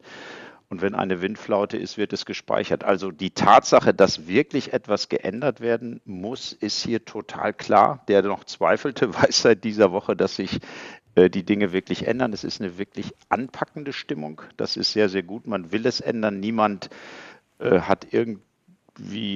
Und 0.68 0.82
wenn 0.82 0.94
eine 0.94 1.20
Windflaute 1.22 1.76
ist, 1.76 1.98
wird 1.98 2.12
es 2.12 2.24
gespeichert. 2.24 2.84
Also 2.84 3.10
die 3.10 3.30
Tatsache, 3.30 3.94
dass 3.94 4.26
wirklich 4.26 4.72
etwas 4.72 5.08
geändert 5.08 5.60
werden 5.60 6.00
muss, 6.04 6.52
ist 6.52 6.82
hier 6.82 7.04
total 7.04 7.52
klar. 7.52 8.04
Der 8.08 8.22
noch 8.22 8.44
zweifelte, 8.44 9.14
weiß 9.22 9.42
seit 9.42 9.64
dieser 9.64 9.92
Woche, 9.92 10.16
dass 10.16 10.36
sich 10.36 10.60
äh, 11.14 11.30
die 11.30 11.44
Dinge 11.44 11.72
wirklich 11.72 12.06
ändern. 12.06 12.32
Es 12.32 12.44
ist 12.44 12.60
eine 12.60 12.78
wirklich 12.78 13.12
anpackende 13.28 13.92
Stimmung. 13.92 14.42
Das 14.56 14.76
ist 14.76 14.92
sehr, 14.92 15.08
sehr 15.08 15.22
gut. 15.22 15.46
Man 15.46 15.72
will 15.72 15.86
es 15.86 16.00
ändern. 16.00 16.40
Niemand 16.40 16.90
äh, 17.58 17.80
hat 17.80 18.08
irgendwie 18.12 18.42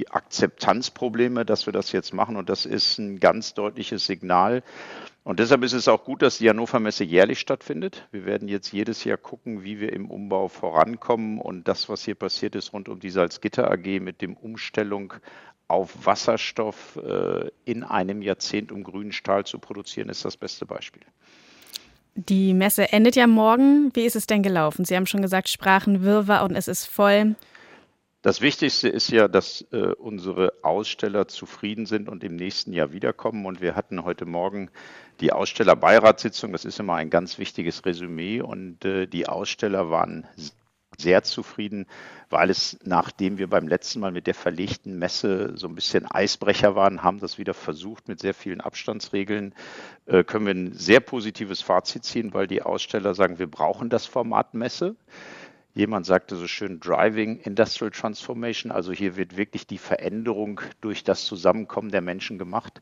Akzeptanzprobleme, 0.09 1.45
dass 1.45 1.65
wir 1.65 1.73
das 1.73 1.91
jetzt 1.91 2.13
machen. 2.13 2.35
Und 2.35 2.49
das 2.49 2.65
ist 2.65 2.97
ein 2.97 3.19
ganz 3.19 3.53
deutliches 3.53 4.05
Signal. 4.05 4.63
Und 5.23 5.39
deshalb 5.39 5.63
ist 5.63 5.73
es 5.73 5.87
auch 5.87 6.05
gut, 6.05 6.21
dass 6.21 6.37
die 6.37 6.49
Hannover 6.49 6.79
Messe 6.79 7.03
jährlich 7.03 7.39
stattfindet. 7.39 8.07
Wir 8.11 8.25
werden 8.25 8.47
jetzt 8.47 8.71
jedes 8.71 9.03
Jahr 9.03 9.17
gucken, 9.17 9.63
wie 9.63 9.79
wir 9.79 9.93
im 9.93 10.09
Umbau 10.09 10.47
vorankommen. 10.47 11.39
Und 11.39 11.67
das, 11.67 11.89
was 11.89 12.03
hier 12.03 12.15
passiert 12.15 12.55
ist 12.55 12.73
rund 12.73 12.89
um 12.89 12.99
die 12.99 13.09
Salzgitter 13.09 13.69
AG 13.69 13.99
mit 13.99 14.21
dem 14.21 14.35
Umstellung 14.35 15.13
auf 15.67 16.05
Wasserstoff 16.05 16.97
äh, 16.97 17.49
in 17.65 17.83
einem 17.83 18.21
Jahrzehnt, 18.21 18.71
um 18.71 18.83
grünen 18.83 19.11
Stahl 19.11 19.45
zu 19.45 19.59
produzieren, 19.59 20.09
ist 20.09 20.25
das 20.25 20.35
beste 20.35 20.65
Beispiel. 20.65 21.03
Die 22.15 22.53
Messe 22.53 22.91
endet 22.91 23.15
ja 23.15 23.27
morgen. 23.27 23.91
Wie 23.93 24.05
ist 24.05 24.15
es 24.15 24.25
denn 24.25 24.41
gelaufen? 24.41 24.83
Sie 24.83 24.95
haben 24.95 25.05
schon 25.05 25.21
gesagt, 25.21 25.47
Sprachenwirrwarr 25.47 26.43
und 26.43 26.55
es 26.55 26.67
ist 26.67 26.85
voll. 26.85 27.35
Das 28.21 28.41
Wichtigste 28.41 28.89
ist 28.89 29.11
ja, 29.11 29.29
dass 29.29 29.61
äh, 29.71 29.93
unsere 29.93 30.53
Aussteller 30.61 31.29
zufrieden 31.29 31.85
sind 31.85 32.09
und 32.09 32.21
im 32.25 32.35
nächsten 32.35 32.73
Jahr 32.73 32.91
wiederkommen. 32.91 33.45
Und 33.45 33.61
wir 33.61 33.75
hatten 33.75 34.03
heute 34.03 34.25
Morgen 34.25 34.69
die 35.21 35.31
Ausstellerberatssitzung. 35.31 36.51
Das 36.51 36.65
ist 36.65 36.81
immer 36.81 36.95
ein 36.95 37.09
ganz 37.09 37.37
wichtiges 37.37 37.85
Resümee. 37.85 38.41
Und 38.41 38.83
äh, 38.83 39.07
die 39.07 39.29
Aussteller 39.29 39.89
waren 39.89 40.27
sehr 40.97 41.23
zufrieden, 41.23 41.85
weil 42.29 42.49
es, 42.49 42.77
nachdem 42.83 43.37
wir 43.37 43.49
beim 43.49 43.69
letzten 43.69 44.01
Mal 44.01 44.11
mit 44.11 44.27
der 44.27 44.35
verlegten 44.35 44.99
Messe 44.99 45.53
so 45.55 45.67
ein 45.67 45.75
bisschen 45.75 46.05
Eisbrecher 46.05 46.75
waren, 46.75 47.03
haben 47.03 47.21
das 47.21 47.37
wieder 47.37 47.53
versucht 47.53 48.09
mit 48.09 48.19
sehr 48.19 48.33
vielen 48.33 48.59
Abstandsregeln, 48.59 49.55
äh, 50.07 50.25
können 50.25 50.45
wir 50.45 50.53
ein 50.53 50.73
sehr 50.73 50.99
positives 50.99 51.61
Fazit 51.61 52.03
ziehen, 52.03 52.33
weil 52.33 52.47
die 52.47 52.63
Aussteller 52.63 53.15
sagen, 53.15 53.39
wir 53.39 53.49
brauchen 53.49 53.89
das 53.89 54.05
Format 54.05 54.53
Messe. 54.53 54.97
Jemand 55.75 56.05
sagte 56.05 56.35
so 56.35 56.47
schön 56.47 56.79
Driving 56.79 57.37
Industrial 57.41 57.91
Transformation, 57.91 58.71
also 58.71 58.91
hier 58.91 59.15
wird 59.15 59.37
wirklich 59.37 59.67
die 59.67 59.77
Veränderung 59.77 60.61
durch 60.81 61.03
das 61.03 61.25
Zusammenkommen 61.25 61.91
der 61.91 62.01
Menschen 62.01 62.39
gemacht. 62.39 62.81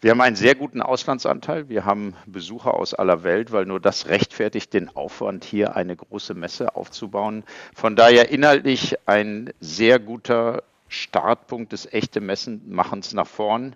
Wir 0.00 0.12
haben 0.12 0.20
einen 0.20 0.36
sehr 0.36 0.54
guten 0.54 0.80
Auslandsanteil. 0.80 1.68
Wir 1.68 1.84
haben 1.84 2.14
Besucher 2.26 2.74
aus 2.74 2.94
aller 2.94 3.24
Welt, 3.24 3.50
weil 3.50 3.66
nur 3.66 3.80
das 3.80 4.06
rechtfertigt 4.06 4.72
den 4.72 4.88
Aufwand, 4.88 5.44
hier 5.44 5.74
eine 5.74 5.96
große 5.96 6.34
Messe 6.34 6.76
aufzubauen. 6.76 7.42
Von 7.74 7.96
daher 7.96 8.30
inhaltlich 8.30 8.96
ein 9.06 9.52
sehr 9.58 9.98
guter 9.98 10.62
Startpunkt 10.88 11.72
des 11.72 11.92
echten 11.92 12.24
Messenmachens 12.26 13.12
nach 13.12 13.26
vorn. 13.26 13.74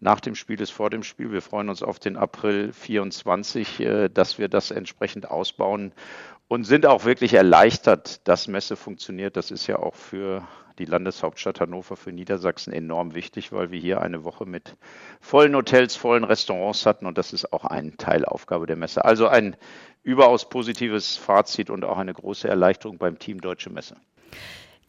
Nach 0.00 0.18
dem 0.18 0.34
Spiel 0.34 0.60
ist 0.60 0.72
vor 0.72 0.90
dem 0.90 1.04
Spiel. 1.04 1.30
Wir 1.30 1.42
freuen 1.42 1.68
uns 1.68 1.80
auf 1.80 2.00
den 2.00 2.16
April 2.16 2.72
24, 2.72 3.78
äh, 3.78 4.08
dass 4.08 4.36
wir 4.36 4.48
das 4.48 4.72
entsprechend 4.72 5.30
ausbauen 5.30 5.92
und 6.52 6.64
sind 6.64 6.84
auch 6.84 7.06
wirklich 7.06 7.32
erleichtert, 7.32 8.28
dass 8.28 8.46
Messe 8.46 8.76
funktioniert. 8.76 9.38
Das 9.38 9.50
ist 9.50 9.66
ja 9.68 9.78
auch 9.78 9.94
für 9.94 10.46
die 10.78 10.84
Landeshauptstadt 10.84 11.60
Hannover, 11.60 11.96
für 11.96 12.12
Niedersachsen 12.12 12.74
enorm 12.74 13.14
wichtig, 13.14 13.52
weil 13.52 13.70
wir 13.70 13.80
hier 13.80 14.02
eine 14.02 14.22
Woche 14.22 14.44
mit 14.44 14.76
vollen 15.18 15.56
Hotels, 15.56 15.96
vollen 15.96 16.24
Restaurants 16.24 16.84
hatten 16.84 17.06
und 17.06 17.16
das 17.16 17.32
ist 17.32 17.54
auch 17.54 17.64
eine 17.64 17.96
Teilaufgabe 17.96 18.66
der 18.66 18.76
Messe. 18.76 19.02
Also 19.02 19.28
ein 19.28 19.56
überaus 20.02 20.46
positives 20.50 21.16
Fazit 21.16 21.70
und 21.70 21.86
auch 21.86 21.96
eine 21.96 22.12
große 22.12 22.48
Erleichterung 22.48 22.98
beim 22.98 23.18
Team 23.18 23.40
Deutsche 23.40 23.70
Messe. 23.70 23.96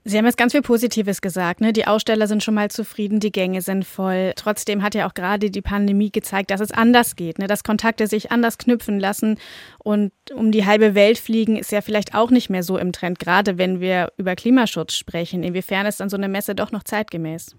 Sie 0.06 0.18
haben 0.18 0.26
jetzt 0.26 0.38
ganz 0.38 0.52
viel 0.52 0.62
Positives 0.62 1.22
gesagt. 1.22 1.62
Ne? 1.62 1.72
Die 1.72 1.88
Aussteller 1.88 2.28
sind 2.28 2.44
schon 2.44 2.56
mal 2.56 2.70
zufrieden, 2.70 3.22
die 3.22 3.32
Gänge 3.32 3.62
sind 3.62 3.86
voll. 3.86 4.34
Trotzdem 4.36 4.84
hat 4.84 4.96
ja 4.96 5.08
auch 5.08 5.14
gerade 5.14 5.50
die 5.50 5.62
Pandemie 5.62 6.12
gezeigt, 6.12 6.52
dass 6.52 6.60
es 6.60 6.72
anders 6.72 7.16
geht, 7.16 7.40
ne? 7.40 7.48
dass 7.48 7.64
Kontakte 7.64 8.08
sich 8.08 8.30
anders 8.30 8.58
knüpfen 8.58 9.00
lassen. 9.00 9.40
Und 9.80 10.12
um 10.34 10.52
die 10.52 10.66
halbe 10.66 10.94
Welt 10.94 11.18
fliegen 11.18 11.56
ist 11.56 11.72
ja 11.72 11.80
vielleicht 11.82 12.16
auch 12.16 12.32
nicht 12.32 12.50
mehr 12.50 12.64
so 12.64 12.78
im 12.78 12.92
Trend, 12.92 13.18
gerade 13.18 13.58
wenn 13.58 13.80
wir 13.80 14.12
über 14.18 14.36
Klimaschutz 14.36 14.96
sprechen. 14.96 15.42
Inwiefern 15.42 15.86
ist 15.86 16.02
dann 16.02 16.10
so 16.10 16.18
eine 16.18 16.28
Messe 16.28 16.54
doch 16.54 16.72
noch 16.72 16.84
zeitgemäß? 16.84 17.56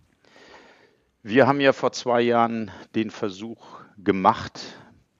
Wir 1.22 1.46
haben 1.46 1.60
ja 1.60 1.72
vor 1.72 1.92
zwei 1.92 2.20
Jahren 2.20 2.70
den 2.94 3.10
Versuch 3.10 3.80
gemacht, 3.96 4.60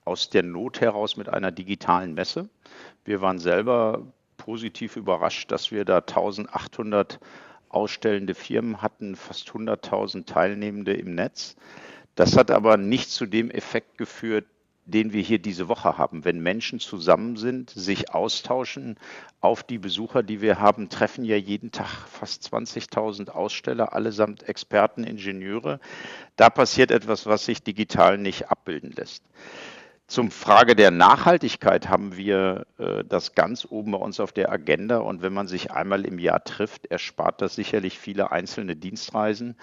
aus 0.03 0.29
der 0.29 0.43
Not 0.43 0.79
heraus 0.79 1.17
mit 1.17 1.29
einer 1.29 1.51
digitalen 1.51 2.13
Messe. 2.13 2.47
Wir 3.03 3.21
waren 3.21 3.39
selber 3.39 4.03
positiv 4.45 4.95
überrascht, 4.95 5.51
dass 5.51 5.71
wir 5.71 5.85
da 5.85 5.97
1800 5.97 7.19
ausstellende 7.67 8.35
Firmen 8.35 8.83
hatten, 8.83 9.15
fast 9.15 9.49
100.000 9.49 10.27
Teilnehmende 10.27 10.93
im 10.93 11.15
Netz. 11.15 11.55
Das 12.13 12.37
hat 12.37 12.51
aber 12.51 12.77
nicht 12.77 13.09
zu 13.09 13.25
dem 13.25 13.49
Effekt 13.49 13.97
geführt, 13.97 14.45
den 14.85 15.13
wir 15.13 15.23
hier 15.23 15.39
diese 15.39 15.67
Woche 15.67 15.97
haben. 15.97 16.25
Wenn 16.25 16.41
Menschen 16.41 16.79
zusammen 16.79 17.37
sind, 17.37 17.71
sich 17.71 18.13
austauschen, 18.13 18.97
auf 19.41 19.63
die 19.63 19.79
Besucher, 19.79 20.21
die 20.21 20.41
wir 20.41 20.59
haben, 20.59 20.89
treffen 20.89 21.25
ja 21.25 21.37
jeden 21.37 21.71
Tag 21.71 22.07
fast 22.07 22.47
20.000 22.53 23.29
Aussteller, 23.29 23.93
allesamt 23.93 24.43
Experten, 24.43 25.03
Ingenieure. 25.03 25.79
Da 26.35 26.51
passiert 26.51 26.91
etwas, 26.91 27.25
was 27.25 27.45
sich 27.45 27.63
digital 27.63 28.19
nicht 28.19 28.51
abbilden 28.51 28.91
lässt. 28.91 29.23
Zum 30.07 30.29
Frage 30.29 30.75
der 30.75 30.91
Nachhaltigkeit 30.91 31.89
haben 31.89 32.15
wir 32.15 32.67
äh, 32.77 33.03
das 33.03 33.33
ganz 33.33 33.65
oben 33.67 33.91
bei 33.91 33.97
uns 33.97 34.19
auf 34.19 34.31
der 34.31 34.51
Agenda. 34.51 34.99
Und 34.99 35.23
wenn 35.23 35.33
man 35.33 35.47
sich 35.47 35.71
einmal 35.71 36.05
im 36.05 36.19
Jahr 36.19 36.43
trifft, 36.43 36.85
erspart 36.85 37.41
das 37.41 37.55
sicherlich 37.55 37.97
viele 37.97 38.31
einzelne 38.31 38.75
Dienstreisen. 38.75 39.55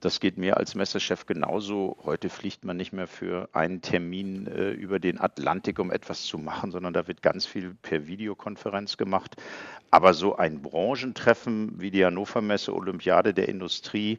Das 0.00 0.20
geht 0.20 0.36
mir 0.36 0.58
als 0.58 0.74
Messechef 0.74 1.24
genauso. 1.24 1.96
Heute 2.04 2.28
fliegt 2.28 2.62
man 2.66 2.76
nicht 2.76 2.92
mehr 2.92 3.06
für 3.06 3.48
einen 3.54 3.80
Termin 3.80 4.46
äh, 4.48 4.70
über 4.72 4.98
den 4.98 5.18
Atlantik, 5.18 5.78
um 5.78 5.90
etwas 5.90 6.24
zu 6.24 6.36
machen, 6.36 6.72
sondern 6.72 6.92
da 6.92 7.08
wird 7.08 7.22
ganz 7.22 7.46
viel 7.46 7.74
per 7.80 8.06
Videokonferenz 8.06 8.98
gemacht. 8.98 9.36
Aber 9.90 10.12
so 10.12 10.36
ein 10.36 10.60
Branchentreffen 10.60 11.80
wie 11.80 11.90
die 11.90 12.04
Hannover 12.04 12.42
Messe 12.42 12.74
Olympiade 12.74 13.32
der 13.32 13.48
Industrie, 13.48 14.18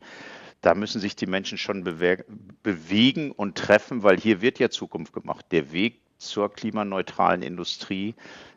da 0.67 0.75
müssen 0.75 0.99
sich 0.99 1.15
die 1.15 1.27
Menschen 1.27 1.57
schon 1.57 1.85
bewegen 1.85 3.31
und 3.31 3.57
treffen, 3.57 4.03
weil 4.03 4.19
hier 4.19 4.41
wird 4.41 4.59
ja 4.59 4.69
Zukunft 4.69 5.13
gemacht. 5.13 5.45
Der 5.51 5.71
Weg 5.71 6.01
zur 6.17 6.51
klimaneutralen 6.51 7.41
Industrie 7.41 8.15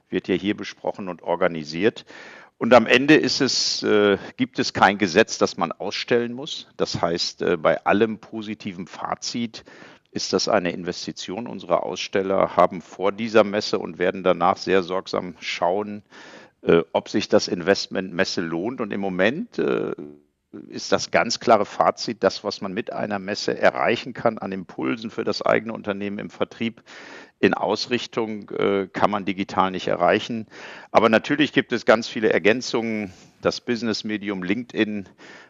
wird 0.09 0.27
ja 0.27 0.35
hier 0.35 0.57
besprochen 0.57 1.09
und 1.09 1.23
organisiert. 1.23 2.05
Und 2.59 2.75
am 2.75 2.89
Ende 2.89 3.17
es, 3.17 3.85
äh, 3.85 4.19
gibt 4.37 4.59
es 4.59 4.73
kein 4.73 4.99
Gesetz, 4.99 5.39
das 5.39 5.57
man 5.57 5.71
ausstellen 5.71 6.33
muss. 6.33 6.67
Das 6.77 7.01
heißt, 7.01 7.43
äh, 7.43 7.57
bei 7.57 7.87
allem 7.87 8.19
positiven 8.19 8.89
Fazit 8.89 9.65
ist 10.11 10.33
das 10.33 10.49
eine 10.49 10.73
Investition. 10.73 11.47
Unsere 11.47 11.85
Aussteller 11.85 12.57
haben 12.57 12.83
vor 12.83 13.13
dieser 13.13 13.45
Messe 13.45 13.79
und 13.79 14.01
werden 14.01 14.25
danach 14.25 14.57
sehr 14.57 14.83
sorgsam 14.83 15.37
schauen, 15.39 16.03
äh, 16.63 16.83
ob 16.93 17.09
sich 17.09 17.29
das 17.29 17.47
Investment 17.47 18.13
Messe 18.13 18.41
lohnt. 18.41 18.81
Und 18.81 18.93
im 18.93 19.01
Moment 19.01 19.61
äh, 19.61 19.93
ist 20.69 20.93
das 20.93 21.11
ganz 21.11 21.39
klare 21.39 21.65
Fazit, 21.65 22.23
das, 22.23 22.43
was 22.43 22.61
man 22.61 22.73
mit 22.73 22.93
einer 22.93 23.19
Messe 23.19 23.57
erreichen 23.57 24.13
kann 24.15 24.39
an 24.39 24.53
Impulsen 24.53 25.11
für 25.11 25.25
das 25.25 25.43
eigene 25.43 25.73
Unternehmen 25.73 26.19
im 26.19 26.31
Vertrieb, 26.31 26.83
in 27.39 27.55
Ausrichtung 27.55 28.51
äh, 28.51 28.89
kann 28.93 29.11
man 29.11 29.25
digital 29.25 29.71
nicht 29.71 29.89
erreichen. 29.89 30.47
Aber 30.91 31.09
natürlich 31.09 31.53
gibt 31.53 31.73
es 31.73 31.87
ganz 31.87 32.07
viele 32.07 32.33
Ergänzungen. 32.33 33.13
Das 33.41 33.63
Business-Medium 33.63 34.43
LinkedIn, 34.43 35.09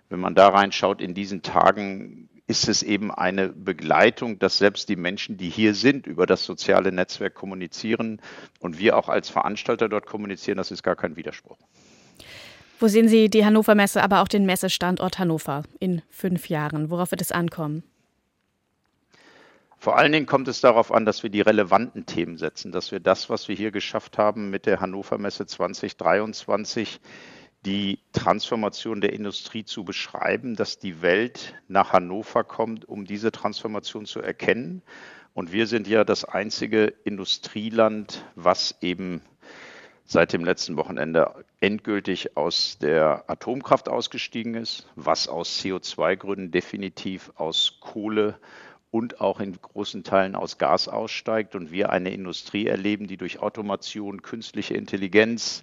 wenn 0.08 0.20
man 0.20 0.36
da 0.36 0.48
reinschaut 0.48 1.00
in 1.00 1.14
diesen 1.14 1.42
Tagen, 1.42 2.28
ist 2.46 2.68
es 2.68 2.82
eben 2.82 3.12
eine 3.12 3.48
Begleitung, 3.48 4.38
dass 4.38 4.58
selbst 4.58 4.88
die 4.88 4.96
Menschen, 4.96 5.36
die 5.36 5.48
hier 5.48 5.74
sind, 5.74 6.06
über 6.06 6.26
das 6.26 6.44
soziale 6.44 6.92
Netzwerk 6.92 7.34
kommunizieren 7.34 8.20
und 8.58 8.78
wir 8.78 8.96
auch 8.96 9.08
als 9.08 9.28
Veranstalter 9.28 9.88
dort 9.88 10.06
kommunizieren. 10.06 10.58
Das 10.58 10.70
ist 10.70 10.82
gar 10.82 10.96
kein 10.96 11.16
Widerspruch. 11.16 11.58
Wo 12.80 12.88
sehen 12.88 13.08
Sie 13.08 13.28
die 13.28 13.44
Hannover 13.44 13.74
Messe, 13.74 14.02
aber 14.02 14.22
auch 14.22 14.28
den 14.28 14.46
Messestandort 14.46 15.18
Hannover 15.18 15.64
in 15.80 16.00
fünf 16.08 16.48
Jahren? 16.48 16.88
Worauf 16.88 17.10
wird 17.10 17.20
es 17.20 17.30
ankommen? 17.30 17.82
Vor 19.76 19.98
allen 19.98 20.12
Dingen 20.12 20.24
kommt 20.24 20.48
es 20.48 20.62
darauf 20.62 20.90
an, 20.90 21.04
dass 21.04 21.22
wir 21.22 21.28
die 21.28 21.42
relevanten 21.42 22.06
Themen 22.06 22.38
setzen, 22.38 22.72
dass 22.72 22.90
wir 22.90 22.98
das, 22.98 23.28
was 23.28 23.48
wir 23.48 23.54
hier 23.54 23.70
geschafft 23.70 24.16
haben 24.16 24.48
mit 24.48 24.64
der 24.64 24.80
Hannover 24.80 25.18
Messe 25.18 25.44
2023, 25.44 27.00
die 27.66 27.98
Transformation 28.14 29.02
der 29.02 29.12
Industrie 29.12 29.66
zu 29.66 29.84
beschreiben, 29.84 30.56
dass 30.56 30.78
die 30.78 31.02
Welt 31.02 31.54
nach 31.68 31.92
Hannover 31.92 32.44
kommt, 32.44 32.88
um 32.88 33.04
diese 33.04 33.30
Transformation 33.30 34.06
zu 34.06 34.20
erkennen. 34.22 34.80
Und 35.34 35.52
wir 35.52 35.66
sind 35.66 35.86
ja 35.86 36.04
das 36.04 36.24
einzige 36.24 36.94
Industrieland, 37.04 38.24
was 38.36 38.76
eben 38.80 39.20
seit 40.10 40.32
dem 40.32 40.44
letzten 40.44 40.76
Wochenende 40.76 41.44
endgültig 41.60 42.36
aus 42.36 42.78
der 42.78 43.30
Atomkraft 43.30 43.88
ausgestiegen 43.88 44.54
ist, 44.54 44.88
was 44.96 45.28
aus 45.28 45.60
CO2-Gründen 45.60 46.50
definitiv 46.50 47.30
aus 47.36 47.76
Kohle 47.78 48.36
und 48.90 49.20
auch 49.20 49.38
in 49.38 49.52
großen 49.52 50.02
Teilen 50.02 50.34
aus 50.34 50.58
Gas 50.58 50.88
aussteigt 50.88 51.54
und 51.54 51.70
wir 51.70 51.90
eine 51.90 52.10
Industrie 52.10 52.66
erleben, 52.66 53.06
die 53.06 53.18
durch 53.18 53.38
Automation, 53.38 54.22
künstliche 54.22 54.74
Intelligenz, 54.74 55.62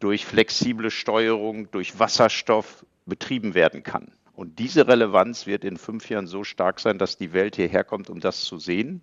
durch 0.00 0.26
flexible 0.26 0.90
Steuerung, 0.90 1.70
durch 1.70 1.98
Wasserstoff 1.98 2.84
betrieben 3.06 3.54
werden 3.54 3.84
kann. 3.84 4.12
Und 4.38 4.60
diese 4.60 4.86
Relevanz 4.86 5.46
wird 5.46 5.64
in 5.64 5.78
fünf 5.78 6.10
Jahren 6.10 6.28
so 6.28 6.44
stark 6.44 6.78
sein, 6.78 6.98
dass 6.98 7.16
die 7.16 7.32
Welt 7.32 7.56
hierher 7.56 7.82
kommt, 7.82 8.08
um 8.08 8.20
das 8.20 8.44
zu 8.44 8.58
sehen. 8.58 9.02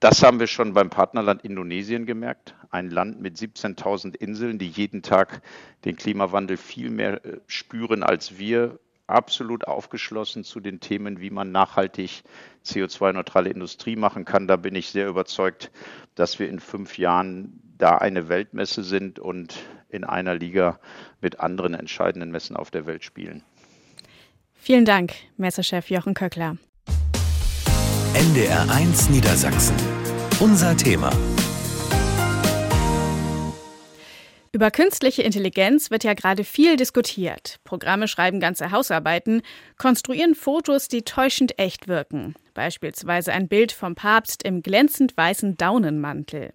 Das 0.00 0.22
haben 0.22 0.40
wir 0.40 0.46
schon 0.46 0.74
beim 0.74 0.90
Partnerland 0.90 1.42
Indonesien 1.42 2.04
gemerkt. 2.04 2.54
Ein 2.70 2.90
Land 2.90 3.20
mit 3.20 3.36
17.000 3.36 4.14
Inseln, 4.14 4.58
die 4.58 4.68
jeden 4.68 5.02
Tag 5.02 5.40
den 5.86 5.96
Klimawandel 5.96 6.58
viel 6.58 6.90
mehr 6.90 7.24
äh, 7.24 7.40
spüren 7.46 8.02
als 8.02 8.38
wir. 8.38 8.78
Absolut 9.06 9.66
aufgeschlossen 9.66 10.44
zu 10.44 10.60
den 10.60 10.80
Themen, 10.80 11.20
wie 11.20 11.30
man 11.30 11.52
nachhaltig 11.52 12.24
CO2-neutrale 12.64 13.48
Industrie 13.48 13.96
machen 13.96 14.24
kann. 14.24 14.48
Da 14.48 14.56
bin 14.56 14.74
ich 14.74 14.88
sehr 14.88 15.08
überzeugt, 15.08 15.70
dass 16.16 16.38
wir 16.40 16.48
in 16.48 16.58
fünf 16.58 16.98
Jahren 16.98 17.62
da 17.78 17.96
eine 17.96 18.28
Weltmesse 18.28 18.82
sind 18.82 19.18
und 19.18 19.56
in 19.88 20.04
einer 20.04 20.34
Liga 20.34 20.80
mit 21.20 21.40
anderen 21.40 21.74
entscheidenden 21.74 22.30
Messen 22.32 22.56
auf 22.56 22.70
der 22.70 22.86
Welt 22.86 23.04
spielen. 23.04 23.42
Vielen 24.54 24.84
Dank, 24.84 25.12
Messechef 25.36 25.88
Jochen 25.88 26.14
Köckler. 26.14 26.56
NDR1 28.16 29.10
Niedersachsen. 29.10 29.76
Unser 30.40 30.74
Thema. 30.74 31.10
Über 34.52 34.70
künstliche 34.70 35.20
Intelligenz 35.20 35.90
wird 35.90 36.02
ja 36.02 36.14
gerade 36.14 36.42
viel 36.42 36.78
diskutiert. 36.78 37.58
Programme 37.62 38.08
schreiben 38.08 38.40
ganze 38.40 38.70
Hausarbeiten, 38.70 39.42
konstruieren 39.76 40.34
Fotos, 40.34 40.88
die 40.88 41.02
täuschend 41.02 41.58
echt 41.58 41.88
wirken. 41.88 42.34
Beispielsweise 42.54 43.34
ein 43.34 43.48
Bild 43.48 43.72
vom 43.72 43.94
Papst 43.94 44.44
im 44.44 44.62
glänzend 44.62 45.14
weißen 45.14 45.58
Daunenmantel. 45.58 46.54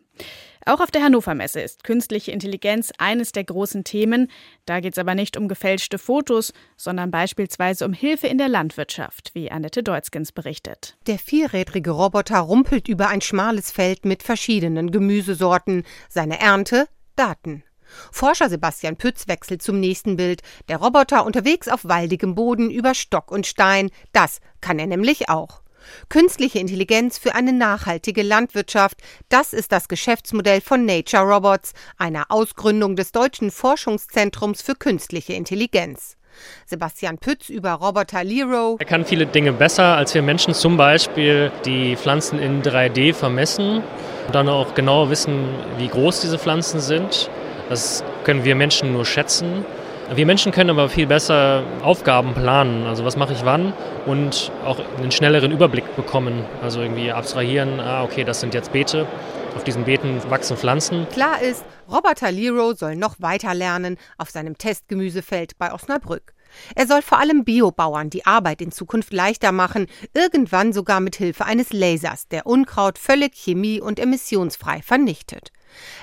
Auch 0.65 0.79
auf 0.79 0.91
der 0.91 1.03
Hannover 1.03 1.33
Messe 1.33 1.61
ist 1.61 1.83
künstliche 1.83 2.31
Intelligenz 2.31 2.91
eines 2.97 3.31
der 3.31 3.43
großen 3.43 3.83
Themen. 3.83 4.29
Da 4.65 4.79
geht 4.79 4.93
es 4.93 4.99
aber 4.99 5.15
nicht 5.15 5.35
um 5.37 5.47
gefälschte 5.47 5.97
Fotos, 5.97 6.53
sondern 6.77 7.09
beispielsweise 7.09 7.85
um 7.85 7.93
Hilfe 7.93 8.27
in 8.27 8.37
der 8.37 8.47
Landwirtschaft, 8.47 9.31
wie 9.33 9.51
Annette 9.51 9.81
Deutzgens 9.83 10.31
berichtet. 10.31 10.97
Der 11.07 11.17
vierrädrige 11.17 11.91
Roboter 11.91 12.39
rumpelt 12.39 12.87
über 12.87 13.07
ein 13.07 13.21
schmales 13.21 13.71
Feld 13.71 14.05
mit 14.05 14.23
verschiedenen 14.23 14.91
Gemüsesorten. 14.91 15.83
Seine 16.09 16.39
Ernte 16.39 16.87
Daten. 17.15 17.63
Forscher 18.11 18.49
Sebastian 18.49 18.95
Pütz 18.95 19.27
wechselt 19.27 19.61
zum 19.61 19.79
nächsten 19.79 20.15
Bild. 20.15 20.41
Der 20.69 20.77
Roboter 20.77 21.25
unterwegs 21.25 21.67
auf 21.67 21.85
waldigem 21.85 22.35
Boden 22.35 22.71
über 22.71 22.93
Stock 22.93 23.31
und 23.31 23.47
Stein. 23.47 23.89
Das 24.13 24.39
kann 24.61 24.79
er 24.79 24.87
nämlich 24.87 25.29
auch. 25.29 25.61
Künstliche 26.09 26.59
Intelligenz 26.59 27.17
für 27.17 27.35
eine 27.35 27.53
nachhaltige 27.53 28.23
Landwirtschaft, 28.23 28.97
das 29.29 29.53
ist 29.53 29.71
das 29.71 29.87
Geschäftsmodell 29.87 30.61
von 30.61 30.85
Nature 30.85 31.23
Robots, 31.23 31.73
einer 31.97 32.25
Ausgründung 32.29 32.95
des 32.95 33.11
Deutschen 33.11 33.51
Forschungszentrums 33.51 34.61
für 34.61 34.75
künstliche 34.75 35.33
Intelligenz. 35.33 36.17
Sebastian 36.65 37.17
Pütz 37.17 37.49
über 37.49 37.73
Roboter 37.73 38.23
Lero. 38.23 38.77
Er 38.79 38.85
kann 38.85 39.05
viele 39.05 39.25
Dinge 39.25 39.53
besser 39.53 39.95
als 39.97 40.13
wir 40.13 40.21
Menschen, 40.21 40.53
zum 40.53 40.77
Beispiel 40.77 41.51
die 41.65 41.95
Pflanzen 41.95 42.39
in 42.39 42.61
3D 42.61 43.13
vermessen 43.13 43.83
und 44.27 44.35
dann 44.35 44.49
auch 44.49 44.73
genau 44.73 45.09
wissen, 45.09 45.49
wie 45.77 45.87
groß 45.87 46.21
diese 46.21 46.39
Pflanzen 46.39 46.79
sind. 46.79 47.29
Das 47.69 48.03
können 48.23 48.43
wir 48.43 48.55
Menschen 48.55 48.93
nur 48.93 49.05
schätzen. 49.05 49.65
Wir 50.13 50.25
Menschen 50.25 50.51
können 50.51 50.69
aber 50.69 50.89
viel 50.89 51.07
besser 51.07 51.63
Aufgaben 51.83 52.33
planen, 52.33 52.85
also 52.85 53.05
was 53.05 53.15
mache 53.15 53.31
ich 53.31 53.45
wann 53.45 53.71
und 54.05 54.51
auch 54.65 54.77
einen 54.97 55.09
schnelleren 55.09 55.53
Überblick 55.53 55.95
bekommen. 55.95 56.43
Also 56.61 56.81
irgendwie 56.81 57.13
abstrahieren, 57.13 57.79
ah, 57.79 58.03
okay, 58.03 58.25
das 58.25 58.41
sind 58.41 58.53
jetzt 58.53 58.73
Beete, 58.73 59.07
auf 59.55 59.63
diesen 59.63 59.85
Beeten 59.85 60.21
wachsen 60.29 60.57
Pflanzen. 60.57 61.07
Klar 61.13 61.41
ist, 61.41 61.63
Roboter 61.89 62.29
Lero 62.29 62.73
soll 62.73 62.97
noch 62.97 63.21
weiter 63.21 63.53
lernen 63.53 63.97
auf 64.17 64.29
seinem 64.29 64.57
Testgemüsefeld 64.57 65.57
bei 65.57 65.71
Osnabrück. 65.71 66.33
Er 66.75 66.87
soll 66.87 67.01
vor 67.01 67.19
allem 67.19 67.45
Biobauern 67.45 68.09
die 68.09 68.25
Arbeit 68.25 68.61
in 68.61 68.73
Zukunft 68.73 69.13
leichter 69.13 69.53
machen, 69.53 69.87
irgendwann 70.13 70.73
sogar 70.73 70.99
mit 70.99 71.15
Hilfe 71.15 71.45
eines 71.45 71.71
Lasers, 71.71 72.27
der 72.27 72.45
Unkraut 72.47 72.97
völlig 72.97 73.33
chemie- 73.35 73.79
und 73.79 73.97
emissionsfrei 73.97 74.81
vernichtet. 74.81 75.53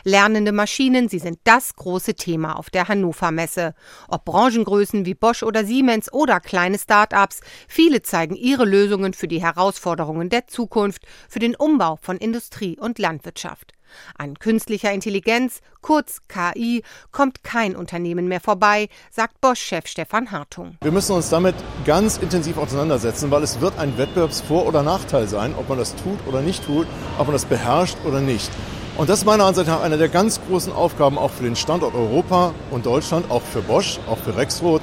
Lernende 0.04 0.52
Maschinen, 0.52 1.09
sie 1.09 1.18
sind 1.18 1.38
das 1.44 1.74
große 1.74 2.14
Thema 2.14 2.59
auf 2.59 2.70
der 2.70 2.88
Hannover 2.88 3.31
Messe. 3.31 3.74
Ob 4.09 4.24
Branchengrößen 4.24 5.07
wie 5.07 5.14
Bosch 5.14 5.42
oder 5.42 5.64
Siemens 5.64 6.12
oder 6.12 6.40
kleine 6.40 6.78
Start-ups, 6.78 7.40
viele 7.68 8.02
zeigen 8.02 8.35
ihre 8.35 8.64
Lösungen 8.64 9.14
für 9.14 9.28
die 9.28 9.42
Herausforderungen 9.42 10.28
der 10.28 10.46
Zukunft, 10.46 11.02
für 11.28 11.38
den 11.38 11.54
Umbau 11.54 11.98
von 12.00 12.16
Industrie 12.18 12.78
und 12.78 12.98
Landwirtschaft. 12.98 13.74
An 14.16 14.38
künstlicher 14.38 14.92
Intelligenz, 14.92 15.61
kurz 15.81 16.20
KI, 16.28 16.83
kommt 17.11 17.44
kein 17.44 17.76
Unternehmen 17.76 18.28
mehr 18.28 18.40
vorbei, 18.40 18.88
sagt 19.11 19.40
Bosch-Chef 19.40 19.87
Stefan 19.87 20.31
Hartung. 20.31 20.76
Wir 20.83 20.92
müssen 20.92 21.12
uns 21.12 21.31
damit 21.31 21.54
ganz 21.85 22.18
intensiv 22.18 22.59
auseinandersetzen, 22.59 23.31
weil 23.31 23.42
es 23.42 23.61
wird 23.61 23.78
ein 23.78 23.96
Wettbewerbsvor- 23.96 24.66
oder 24.66 24.83
Nachteil 24.83 25.28
sein, 25.28 25.54
ob 25.57 25.68
man 25.68 25.78
das 25.78 25.94
tut 25.96 26.18
oder 26.26 26.42
nicht 26.42 26.64
tut, 26.64 26.87
ob 27.18 27.26
man 27.26 27.33
das 27.33 27.44
beherrscht 27.44 27.96
oder 28.04 28.20
nicht. 28.20 28.50
Und 28.99 29.09
das 29.09 29.21
ist 29.21 29.27
meiner 29.27 29.45
Ansicht 29.45 29.69
nach 29.69 29.81
eine 29.81 29.97
der 29.97 30.09
ganz 30.09 30.41
großen 30.49 30.73
Aufgaben 30.73 31.19
auch 31.19 31.31
für 31.31 31.45
den 31.45 31.55
Standort 31.55 31.95
Europa 31.95 32.53
und 32.73 32.85
Deutschland, 32.85 33.31
auch 33.31 33.43
für 33.43 33.63
Bosch, 33.63 34.01
auch 34.11 34.19
für 34.19 34.37
Rexroth. 34.37 34.83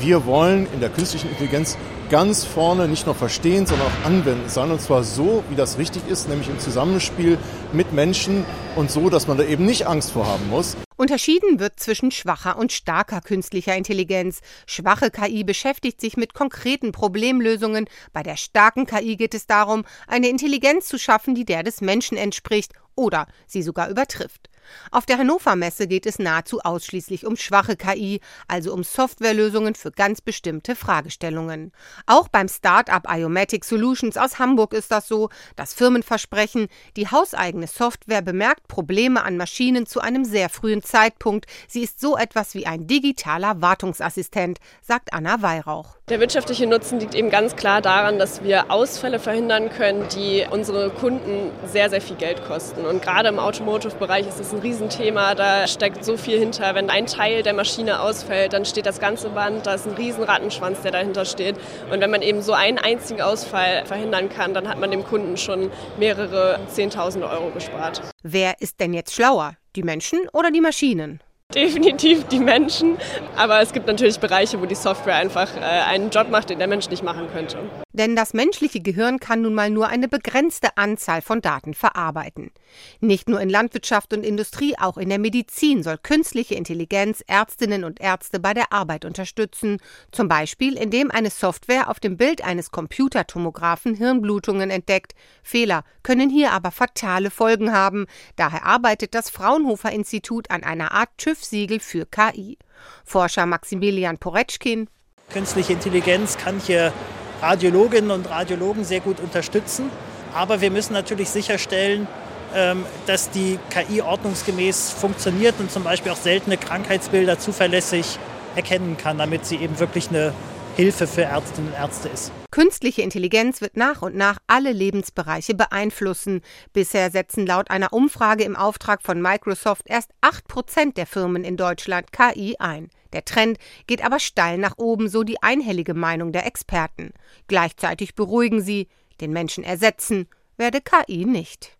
Wir 0.00 0.24
wollen 0.24 0.66
in 0.72 0.80
der 0.80 0.88
künstlichen 0.88 1.28
Intelligenz 1.28 1.76
ganz 2.10 2.44
vorne 2.44 2.88
nicht 2.88 3.06
nur 3.06 3.14
verstehen, 3.14 3.66
sondern 3.66 3.86
auch 3.86 4.06
anwenden 4.06 4.48
sein. 4.48 4.70
Und 4.70 4.80
zwar 4.80 5.04
so, 5.04 5.44
wie 5.48 5.54
das 5.54 5.78
richtig 5.78 6.02
ist, 6.08 6.28
nämlich 6.28 6.48
im 6.48 6.58
Zusammenspiel 6.58 7.38
mit 7.72 7.92
Menschen 7.92 8.44
und 8.76 8.90
so, 8.90 9.08
dass 9.08 9.28
man 9.28 9.38
da 9.38 9.44
eben 9.44 9.64
nicht 9.64 9.86
Angst 9.86 10.10
vor 10.10 10.26
haben 10.26 10.50
muss. 10.50 10.76
Unterschieden 10.96 11.60
wird 11.60 11.80
zwischen 11.80 12.10
schwacher 12.10 12.58
und 12.58 12.72
starker 12.72 13.22
künstlicher 13.22 13.74
Intelligenz. 13.74 14.40
Schwache 14.66 15.10
KI 15.10 15.44
beschäftigt 15.44 15.98
sich 15.98 16.18
mit 16.18 16.34
konkreten 16.34 16.92
Problemlösungen. 16.92 17.86
Bei 18.12 18.22
der 18.22 18.36
starken 18.36 18.84
KI 18.84 19.16
geht 19.16 19.32
es 19.32 19.46
darum, 19.46 19.84
eine 20.06 20.28
Intelligenz 20.28 20.88
zu 20.88 20.98
schaffen, 20.98 21.34
die 21.34 21.46
der 21.46 21.62
des 21.62 21.80
Menschen 21.80 22.18
entspricht 22.18 22.72
oder 22.96 23.28
sie 23.46 23.62
sogar 23.62 23.88
übertrifft. 23.88 24.49
Auf 24.90 25.06
der 25.06 25.18
Hannover 25.18 25.56
Messe 25.56 25.86
geht 25.86 26.06
es 26.06 26.18
nahezu 26.18 26.60
ausschließlich 26.60 27.26
um 27.26 27.36
schwache 27.36 27.76
KI, 27.76 28.20
also 28.48 28.72
um 28.72 28.84
Softwarelösungen 28.84 29.74
für 29.74 29.90
ganz 29.90 30.20
bestimmte 30.20 30.76
Fragestellungen. 30.76 31.72
Auch 32.06 32.28
beim 32.28 32.48
Start-up 32.48 33.06
Iomatic 33.08 33.64
Solutions 33.64 34.16
aus 34.16 34.38
Hamburg 34.38 34.72
ist 34.72 34.90
das 34.90 35.08
so. 35.08 35.28
Das 35.56 35.74
Firmenversprechen, 35.74 36.68
die 36.96 37.08
hauseigene 37.08 37.66
Software 37.66 38.22
bemerkt 38.22 38.68
Probleme 38.68 39.22
an 39.22 39.36
Maschinen 39.36 39.86
zu 39.86 40.00
einem 40.00 40.24
sehr 40.24 40.48
frühen 40.48 40.82
Zeitpunkt. 40.82 41.46
Sie 41.68 41.82
ist 41.82 42.00
so 42.00 42.16
etwas 42.16 42.54
wie 42.54 42.66
ein 42.66 42.86
digitaler 42.86 43.60
Wartungsassistent, 43.60 44.58
sagt 44.82 45.12
Anna 45.12 45.42
Weihrauch. 45.42 45.96
Der 46.08 46.20
wirtschaftliche 46.20 46.66
Nutzen 46.66 46.98
liegt 46.98 47.14
eben 47.14 47.30
ganz 47.30 47.54
klar 47.54 47.80
daran, 47.80 48.18
dass 48.18 48.42
wir 48.42 48.70
Ausfälle 48.70 49.18
verhindern 49.20 49.70
können, 49.70 50.06
die 50.08 50.44
unsere 50.50 50.90
Kunden 50.90 51.50
sehr, 51.66 51.88
sehr 51.88 52.00
viel 52.00 52.16
Geld 52.16 52.44
kosten. 52.44 52.84
Und 52.84 53.00
gerade 53.02 53.28
im 53.28 53.38
Automotive-Bereich 53.38 54.26
ist 54.26 54.40
es 54.40 54.52
ein 54.52 54.59
Riesenthema. 54.60 55.34
Da 55.34 55.66
steckt 55.66 56.04
so 56.04 56.16
viel 56.16 56.38
hinter. 56.38 56.74
Wenn 56.74 56.90
ein 56.90 57.06
Teil 57.06 57.42
der 57.42 57.54
Maschine 57.54 58.00
ausfällt, 58.00 58.52
dann 58.52 58.64
steht 58.64 58.86
das 58.86 59.00
ganze 59.00 59.30
Band, 59.30 59.66
da 59.66 59.74
ist 59.74 59.86
ein 59.86 59.94
Riesenrattenschwanz, 59.94 60.82
der 60.82 60.92
dahinter 60.92 61.24
steht. 61.24 61.56
Und 61.90 62.00
wenn 62.00 62.10
man 62.10 62.22
eben 62.22 62.42
so 62.42 62.52
einen 62.52 62.78
einzigen 62.78 63.20
Ausfall 63.20 63.84
verhindern 63.86 64.28
kann, 64.28 64.54
dann 64.54 64.68
hat 64.68 64.78
man 64.78 64.90
dem 64.90 65.04
Kunden 65.04 65.36
schon 65.36 65.70
mehrere 65.98 66.60
10.000 66.74 67.22
Euro 67.28 67.50
gespart. 67.50 68.02
Wer 68.22 68.60
ist 68.60 68.80
denn 68.80 68.94
jetzt 68.94 69.14
schlauer? 69.14 69.54
Die 69.76 69.82
Menschen 69.82 70.20
oder 70.32 70.50
die 70.50 70.60
Maschinen? 70.60 71.20
Definitiv 71.54 72.24
die 72.28 72.38
Menschen, 72.38 72.96
aber 73.36 73.60
es 73.60 73.72
gibt 73.72 73.88
natürlich 73.88 74.20
Bereiche, 74.20 74.60
wo 74.60 74.66
die 74.66 74.76
Software 74.76 75.16
einfach 75.16 75.56
äh, 75.56 75.60
einen 75.60 76.10
Job 76.10 76.30
macht, 76.30 76.50
den 76.50 76.58
der 76.58 76.68
Mensch 76.68 76.88
nicht 76.90 77.02
machen 77.02 77.26
könnte. 77.32 77.58
Denn 77.92 78.14
das 78.14 78.34
menschliche 78.34 78.80
Gehirn 78.80 79.18
kann 79.18 79.42
nun 79.42 79.54
mal 79.54 79.68
nur 79.68 79.88
eine 79.88 80.06
begrenzte 80.06 80.76
Anzahl 80.76 81.22
von 81.22 81.40
Daten 81.40 81.74
verarbeiten. 81.74 82.52
Nicht 83.00 83.28
nur 83.28 83.40
in 83.40 83.50
Landwirtschaft 83.50 84.12
und 84.12 84.24
Industrie, 84.24 84.76
auch 84.78 84.96
in 84.96 85.08
der 85.08 85.18
Medizin 85.18 85.82
soll 85.82 85.98
künstliche 85.98 86.54
Intelligenz 86.54 87.22
Ärztinnen 87.26 87.82
und 87.82 88.00
Ärzte 88.00 88.38
bei 88.38 88.54
der 88.54 88.72
Arbeit 88.72 89.04
unterstützen. 89.04 89.78
Zum 90.12 90.28
Beispiel, 90.28 90.76
indem 90.76 91.10
eine 91.10 91.30
Software 91.30 91.90
auf 91.90 91.98
dem 91.98 92.16
Bild 92.16 92.44
eines 92.44 92.70
Computertomographen 92.70 93.96
Hirnblutungen 93.96 94.70
entdeckt. 94.70 95.14
Fehler 95.42 95.82
können 96.04 96.30
hier 96.30 96.52
aber 96.52 96.70
fatale 96.70 97.30
Folgen 97.30 97.72
haben. 97.72 98.06
Daher 98.36 98.64
arbeitet 98.64 99.14
das 99.14 99.30
Fraunhofer 99.30 99.90
Institut 99.90 100.48
an 100.50 100.62
einer 100.62 100.92
Art 100.92 101.10
TÜV-Siegel 101.40 101.80
für 101.80 102.06
KI. 102.06 102.58
Forscher 103.04 103.46
Maximilian 103.46 104.18
Poretschkin. 104.18 104.88
Künstliche 105.32 105.72
Intelligenz 105.72 106.36
kann 106.36 106.60
hier 106.60 106.92
Radiologinnen 107.40 108.10
und 108.10 108.28
Radiologen 108.28 108.84
sehr 108.84 109.00
gut 109.00 109.20
unterstützen. 109.20 109.90
Aber 110.34 110.60
wir 110.60 110.70
müssen 110.70 110.92
natürlich 110.92 111.30
sicherstellen, 111.30 112.06
ähm, 112.54 112.84
dass 113.06 113.30
die 113.30 113.58
KI 113.70 114.02
ordnungsgemäß 114.02 114.90
funktioniert 114.90 115.54
und 115.58 115.70
zum 115.70 115.84
Beispiel 115.84 116.12
auch 116.12 116.16
seltene 116.16 116.56
Krankheitsbilder 116.56 117.38
zuverlässig 117.38 118.18
erkennen 118.56 118.96
kann, 118.96 119.18
damit 119.18 119.46
sie 119.46 119.56
eben 119.56 119.78
wirklich 119.78 120.08
eine 120.08 120.32
Hilfe 120.76 121.06
für 121.06 121.22
Ärztinnen 121.22 121.70
und 121.70 121.78
Ärzte 121.78 122.08
ist. 122.08 122.32
Künstliche 122.50 123.02
Intelligenz 123.02 123.60
wird 123.60 123.76
nach 123.76 124.02
und 124.02 124.16
nach 124.16 124.38
alle 124.48 124.72
Lebensbereiche 124.72 125.54
beeinflussen. 125.54 126.42
Bisher 126.72 127.10
setzen 127.10 127.46
laut 127.46 127.70
einer 127.70 127.92
Umfrage 127.92 128.42
im 128.42 128.56
Auftrag 128.56 129.02
von 129.02 129.22
Microsoft 129.22 129.82
erst 129.86 130.10
8 130.20 130.48
Prozent 130.48 130.96
der 130.96 131.06
Firmen 131.06 131.44
in 131.44 131.56
Deutschland 131.56 132.10
KI 132.12 132.56
ein. 132.58 132.90
Der 133.12 133.24
Trend 133.24 133.58
geht 133.86 134.04
aber 134.04 134.18
steil 134.18 134.58
nach 134.58 134.78
oben, 134.78 135.08
so 135.08 135.22
die 135.22 135.42
einhellige 135.42 135.94
Meinung 135.94 136.32
der 136.32 136.46
Experten. 136.46 137.12
Gleichzeitig 137.46 138.14
beruhigen 138.14 138.60
sie, 138.60 138.88
den 139.20 139.32
Menschen 139.32 139.62
ersetzen 139.62 140.28
werde 140.56 140.80
KI 140.80 141.24
nicht. 141.24 141.76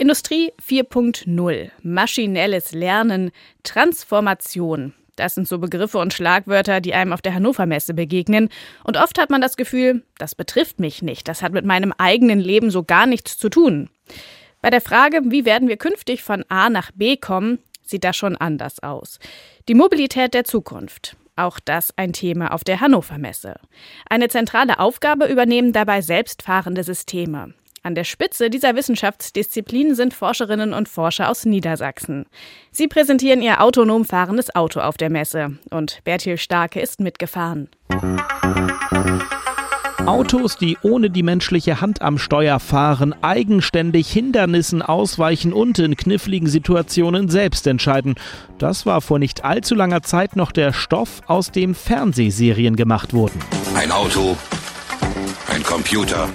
Industrie 0.00 0.50
4.0, 0.66 1.72
maschinelles 1.82 2.72
Lernen, 2.72 3.32
Transformation. 3.64 4.94
Das 5.16 5.34
sind 5.34 5.46
so 5.46 5.58
Begriffe 5.58 5.98
und 5.98 6.14
Schlagwörter, 6.14 6.80
die 6.80 6.94
einem 6.94 7.12
auf 7.12 7.20
der 7.20 7.34
Hannover 7.34 7.66
Messe 7.66 7.92
begegnen. 7.92 8.48
Und 8.82 8.96
oft 8.96 9.20
hat 9.20 9.28
man 9.28 9.42
das 9.42 9.58
Gefühl, 9.58 10.02
das 10.16 10.34
betrifft 10.34 10.80
mich 10.80 11.02
nicht, 11.02 11.28
das 11.28 11.42
hat 11.42 11.52
mit 11.52 11.66
meinem 11.66 11.92
eigenen 11.98 12.40
Leben 12.40 12.70
so 12.70 12.82
gar 12.82 13.04
nichts 13.04 13.36
zu 13.36 13.50
tun. 13.50 13.90
Bei 14.62 14.70
der 14.70 14.80
Frage, 14.80 15.20
wie 15.26 15.44
werden 15.44 15.68
wir 15.68 15.76
künftig 15.76 16.22
von 16.22 16.46
A 16.48 16.70
nach 16.70 16.92
B 16.92 17.18
kommen, 17.18 17.58
sieht 17.82 18.04
das 18.04 18.16
schon 18.16 18.38
anders 18.38 18.82
aus. 18.82 19.18
Die 19.68 19.74
Mobilität 19.74 20.32
der 20.32 20.44
Zukunft. 20.44 21.14
Auch 21.36 21.60
das 21.60 21.92
ein 21.98 22.14
Thema 22.14 22.54
auf 22.54 22.64
der 22.64 22.80
Hannover 22.80 23.18
Messe. 23.18 23.56
Eine 24.08 24.28
zentrale 24.28 24.78
Aufgabe 24.78 25.26
übernehmen 25.26 25.74
dabei 25.74 26.00
selbstfahrende 26.00 26.84
Systeme. 26.84 27.52
An 27.82 27.94
der 27.94 28.04
Spitze 28.04 28.50
dieser 28.50 28.76
Wissenschaftsdisziplin 28.76 29.94
sind 29.94 30.12
Forscherinnen 30.12 30.74
und 30.74 30.86
Forscher 30.86 31.30
aus 31.30 31.46
Niedersachsen. 31.46 32.26
Sie 32.70 32.88
präsentieren 32.88 33.40
ihr 33.40 33.62
autonom 33.62 34.04
fahrendes 34.04 34.54
Auto 34.54 34.80
auf 34.80 34.98
der 34.98 35.08
Messe 35.08 35.56
und 35.70 36.00
Bertil 36.04 36.36
Starke 36.36 36.78
ist 36.78 37.00
mitgefahren. 37.00 37.70
Autos, 40.04 40.58
die 40.58 40.76
ohne 40.82 41.08
die 41.08 41.22
menschliche 41.22 41.80
Hand 41.80 42.02
am 42.02 42.18
Steuer 42.18 42.60
fahren, 42.60 43.14
eigenständig 43.22 44.10
Hindernissen 44.10 44.82
ausweichen 44.82 45.54
und 45.54 45.78
in 45.78 45.96
kniffligen 45.96 46.48
Situationen 46.48 47.30
selbst 47.30 47.66
entscheiden. 47.66 48.16
Das 48.58 48.84
war 48.84 49.00
vor 49.00 49.18
nicht 49.18 49.44
allzu 49.44 49.74
langer 49.74 50.02
Zeit 50.02 50.36
noch 50.36 50.52
der 50.52 50.74
Stoff, 50.74 51.22
aus 51.26 51.50
dem 51.50 51.74
Fernsehserien 51.74 52.76
gemacht 52.76 53.14
wurden. 53.14 53.40
Ein 53.74 53.90
Auto, 53.90 54.36
ein 55.48 55.62
Computer, 55.62 56.28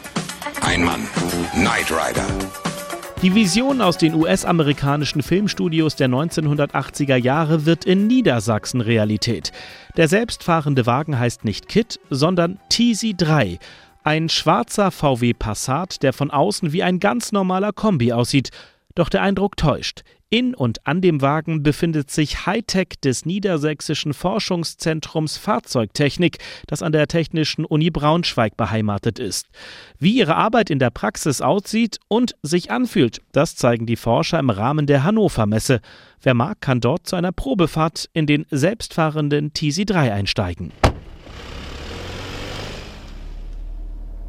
ein 0.62 0.84
Mann. 0.84 1.08
Knight 1.53 1.91
Rider. 1.91 2.25
Die 3.21 3.34
Vision 3.34 3.81
aus 3.81 3.97
den 3.97 4.13
US-amerikanischen 4.13 5.23
Filmstudios 5.23 5.95
der 5.95 6.08
1980er 6.08 7.15
Jahre 7.15 7.65
wird 7.65 7.86
in 7.86 8.05
Niedersachsen 8.05 8.81
Realität. 8.81 9.51
Der 9.97 10.08
selbstfahrende 10.08 10.86
Wagen 10.86 11.17
heißt 11.17 11.45
nicht 11.45 11.67
Kit, 11.67 11.99
sondern 12.12 12.60
TZ3. 12.71 13.58
Ein 14.03 14.29
schwarzer 14.29 14.91
VW 14.91 15.34
Passat, 15.34 16.03
der 16.03 16.13
von 16.13 16.29
außen 16.29 16.71
wie 16.73 16.84
ein 16.84 16.99
ganz 16.99 17.31
normaler 17.31 17.73
Kombi 17.73 18.13
aussieht. 18.13 18.51
Doch 18.95 19.10
der 19.10 19.21
Eindruck 19.21 19.58
täuscht. 19.58 20.03
In 20.29 20.55
und 20.55 20.88
an 20.88 21.01
dem 21.01 21.21
Wagen 21.21 21.63
befindet 21.63 22.10
sich 22.10 22.45
Hightech 22.45 22.95
des 23.03 23.25
Niedersächsischen 23.25 24.13
Forschungszentrums 24.13 25.38
Fahrzeugtechnik, 25.38 26.39
das 26.67 26.81
an 26.81 26.91
der 26.93 27.08
Technischen 27.08 27.63
Uni 27.63 27.91
Braunschweig 27.91 28.58
beheimatet 28.58 29.19
ist. 29.19 29.47
Wie 29.99 30.17
ihre 30.17 30.36
Arbeit 30.36 30.69
in 30.69 30.79
der 30.79 30.89
Praxis 30.89 31.41
aussieht 31.41 31.99
und 32.08 32.36
sich 32.41 32.71
anfühlt, 32.71 33.21
das 33.34 33.55
zeigen 33.55 33.86
die 33.86 33.97
Forscher 33.97 34.39
im 34.39 34.49
Rahmen 34.49 34.88
der 34.88 35.03
Hannover 35.03 35.45
Messe. 35.45 35.79
Wer 36.21 36.34
mag, 36.34 36.60
kann 36.60 36.81
dort 36.81 37.08
zu 37.08 37.15
einer 37.15 37.31
Probefahrt 37.31 38.10
in 38.13 38.25
den 38.25 38.45
selbstfahrenden 38.49 39.51
TC3 39.51 40.12
einsteigen. 40.12 40.71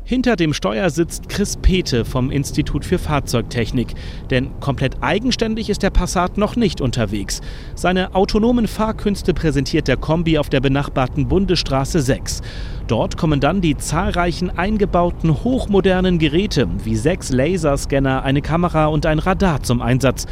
Hinter 0.09 0.37
dem 0.37 0.53
Steuer 0.53 0.89
sitzt 0.89 1.29
Chris 1.29 1.57
Pete 1.57 2.05
vom 2.05 2.31
Institut 2.31 2.85
für 2.85 2.97
Fahrzeugtechnik. 2.97 3.93
Denn 4.31 4.61
komplett 4.61 5.03
eigenständig 5.03 5.69
ist 5.69 5.83
der 5.83 5.91
Passat 5.91 6.39
noch 6.39 6.55
nicht 6.55 6.81
unterwegs. 6.81 7.41
Seine 7.75 8.15
autonomen 8.15 8.69
Fahrkünste 8.69 9.35
präsentiert 9.35 9.89
der 9.89 9.97
Kombi 9.97 10.39
auf 10.39 10.49
der 10.49 10.61
benachbarten 10.61 11.27
Bundesstraße 11.27 12.01
6. 12.01 12.43
Dort 12.87 13.17
kommen 13.17 13.41
dann 13.41 13.61
die 13.61 13.77
zahlreichen 13.77 14.57
eingebauten 14.57 15.43
hochmodernen 15.43 16.21
Geräte 16.21 16.69
wie 16.85 16.95
sechs 16.95 17.33
Laserscanner, 17.33 18.23
eine 18.23 18.43
Kamera 18.43 18.87
und 18.87 19.07
ein 19.07 19.19
Radar 19.19 19.65
zum 19.65 19.83
Einsatz. 19.83 20.27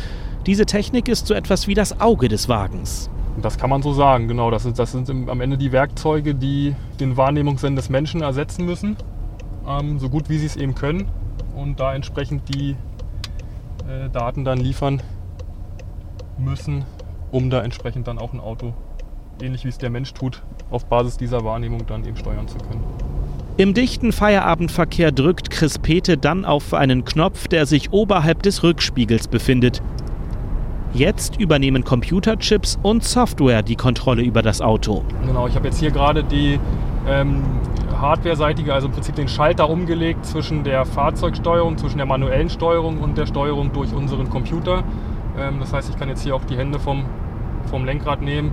Diese 0.46 0.66
Technik 0.66 1.08
ist 1.08 1.26
so 1.26 1.34
etwas 1.34 1.66
wie 1.66 1.74
das 1.74 2.00
Auge 2.00 2.28
des 2.28 2.48
Wagens. 2.48 3.10
Das 3.42 3.58
kann 3.58 3.70
man 3.70 3.82
so 3.82 3.92
sagen, 3.92 4.28
genau. 4.28 4.52
Das, 4.52 4.66
ist, 4.66 4.78
das 4.78 4.92
sind 4.92 5.10
am 5.10 5.40
Ende 5.40 5.58
die 5.58 5.72
Werkzeuge, 5.72 6.36
die 6.36 6.76
den 7.00 7.16
Wahrnehmungssinn 7.16 7.74
des 7.74 7.90
Menschen 7.90 8.22
ersetzen 8.22 8.66
müssen 8.66 8.96
ähm, 9.68 9.98
so 9.98 10.08
gut 10.08 10.28
wie 10.28 10.38
sie 10.38 10.46
es 10.46 10.56
eben 10.56 10.74
können 10.74 11.06
und 11.54 11.80
da 11.80 11.94
entsprechend 11.94 12.54
die 12.54 12.76
äh, 13.88 14.08
Daten 14.12 14.44
dann 14.44 14.58
liefern 14.58 15.02
müssen, 16.38 16.84
um 17.30 17.50
da 17.50 17.62
entsprechend 17.62 18.08
dann 18.08 18.18
auch 18.18 18.32
ein 18.32 18.40
Auto, 18.40 18.74
ähnlich 19.42 19.64
wie 19.64 19.68
es 19.68 19.78
der 19.78 19.90
Mensch 19.90 20.12
tut, 20.14 20.42
auf 20.70 20.86
Basis 20.86 21.16
dieser 21.16 21.44
Wahrnehmung 21.44 21.86
dann 21.86 22.04
eben 22.04 22.16
steuern 22.16 22.48
zu 22.48 22.58
können. 22.58 22.82
Im 23.56 23.72
dichten 23.72 24.10
Feierabendverkehr 24.10 25.12
drückt 25.12 25.50
Chris 25.50 25.78
Pete 25.78 26.18
dann 26.18 26.44
auf 26.44 26.74
einen 26.74 27.04
Knopf, 27.04 27.46
der 27.46 27.66
sich 27.66 27.92
oberhalb 27.92 28.42
des 28.42 28.64
Rückspiegels 28.64 29.28
befindet. 29.28 29.80
Jetzt 30.92 31.40
übernehmen 31.40 31.84
Computerchips 31.84 32.78
und 32.82 33.04
Software 33.04 33.62
die 33.62 33.76
Kontrolle 33.76 34.22
über 34.22 34.42
das 34.42 34.60
Auto. 34.60 35.04
Genau, 35.24 35.46
ich 35.46 35.54
habe 35.54 35.66
jetzt 35.66 35.78
hier 35.78 35.92
gerade 35.92 36.24
die 36.24 36.58
ähm, 37.06 37.44
hardware-seitige, 38.04 38.72
also 38.72 38.88
im 38.88 38.92
Prinzip 38.92 39.14
den 39.14 39.28
Schalter 39.28 39.68
umgelegt 39.68 40.24
zwischen 40.26 40.64
der 40.64 40.84
Fahrzeugsteuerung, 40.84 41.78
zwischen 41.78 41.96
der 41.96 42.06
manuellen 42.06 42.50
Steuerung 42.50 42.98
und 42.98 43.18
der 43.18 43.26
Steuerung 43.26 43.72
durch 43.72 43.92
unseren 43.92 44.30
Computer. 44.30 44.84
Ähm, 45.38 45.60
das 45.60 45.72
heißt, 45.72 45.90
ich 45.90 45.98
kann 45.98 46.08
jetzt 46.08 46.22
hier 46.22 46.34
auch 46.34 46.44
die 46.44 46.56
Hände 46.56 46.78
vom, 46.78 47.04
vom 47.70 47.84
Lenkrad 47.84 48.22
nehmen. 48.22 48.52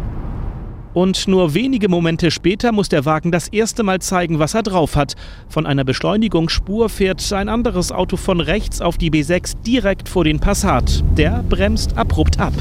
Und 0.93 1.27
nur 1.27 1.53
wenige 1.53 1.87
Momente 1.87 2.31
später 2.31 2.73
muss 2.73 2.89
der 2.89 3.05
Wagen 3.05 3.31
das 3.31 3.47
erste 3.47 3.83
Mal 3.83 3.99
zeigen, 3.99 4.39
was 4.39 4.55
er 4.55 4.63
drauf 4.63 4.97
hat. 4.97 5.15
Von 5.47 5.65
einer 5.65 5.85
Beschleunigungsspur 5.85 6.89
fährt 6.89 7.31
ein 7.31 7.47
anderes 7.47 7.93
Auto 7.93 8.17
von 8.17 8.41
rechts 8.41 8.81
auf 8.81 8.97
die 8.97 9.09
B6 9.09 9.61
direkt 9.65 10.09
vor 10.09 10.25
den 10.25 10.39
Passat. 10.39 11.03
Der 11.15 11.43
bremst 11.47 11.97
abrupt 11.97 12.39
ab. 12.39 12.53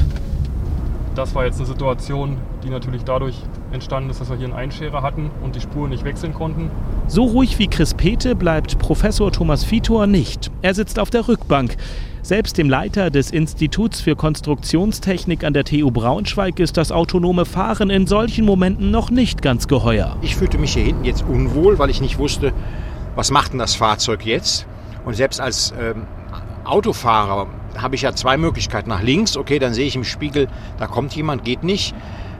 Das 1.13 1.35
war 1.35 1.43
jetzt 1.43 1.57
eine 1.57 1.65
Situation, 1.65 2.37
die 2.63 2.69
natürlich 2.69 3.03
dadurch 3.03 3.35
entstanden 3.73 4.09
ist, 4.09 4.21
dass 4.21 4.29
wir 4.29 4.37
hier 4.37 4.45
einen 4.45 4.55
Einscherer 4.55 5.01
hatten 5.01 5.29
und 5.43 5.55
die 5.55 5.59
Spuren 5.59 5.89
nicht 5.89 6.05
wechseln 6.05 6.33
konnten. 6.33 6.71
So 7.07 7.25
ruhig 7.25 7.59
wie 7.59 7.67
Chris 7.67 7.93
Pete 7.93 8.33
bleibt 8.33 8.79
Professor 8.79 9.29
Thomas 9.29 9.69
Vitor 9.69 10.07
nicht. 10.07 10.49
Er 10.61 10.73
sitzt 10.73 10.99
auf 10.99 11.09
der 11.09 11.27
Rückbank. 11.27 11.75
Selbst 12.21 12.57
dem 12.57 12.69
Leiter 12.69 13.09
des 13.09 13.29
Instituts 13.31 13.99
für 13.99 14.15
Konstruktionstechnik 14.15 15.43
an 15.43 15.53
der 15.53 15.65
TU 15.65 15.91
Braunschweig 15.91 16.59
ist 16.59 16.77
das 16.77 16.93
autonome 16.93 17.45
Fahren 17.45 17.89
in 17.89 18.07
solchen 18.07 18.45
Momenten 18.45 18.89
noch 18.89 19.09
nicht 19.11 19.41
ganz 19.41 19.67
geheuer. 19.67 20.15
Ich 20.21 20.37
fühlte 20.37 20.57
mich 20.57 20.73
hier 20.73 20.83
hinten 20.83 21.03
jetzt 21.03 21.25
unwohl, 21.27 21.77
weil 21.77 21.89
ich 21.89 21.99
nicht 21.99 22.19
wusste, 22.19 22.53
was 23.15 23.31
macht 23.31 23.51
denn 23.51 23.59
das 23.59 23.75
Fahrzeug 23.75 24.25
jetzt? 24.25 24.65
Und 25.03 25.15
selbst 25.15 25.41
als 25.41 25.73
ähm, 25.77 26.03
Autofahrer 26.63 27.47
habe 27.77 27.95
ich 27.95 28.01
ja 28.01 28.13
zwei 28.13 28.37
Möglichkeiten. 28.37 28.89
Nach 28.89 29.01
links, 29.01 29.37
okay, 29.37 29.59
dann 29.59 29.73
sehe 29.73 29.85
ich 29.85 29.95
im 29.95 30.03
Spiegel, 30.03 30.47
da 30.77 30.87
kommt 30.87 31.13
jemand, 31.15 31.43
geht 31.43 31.63
nicht. 31.63 31.93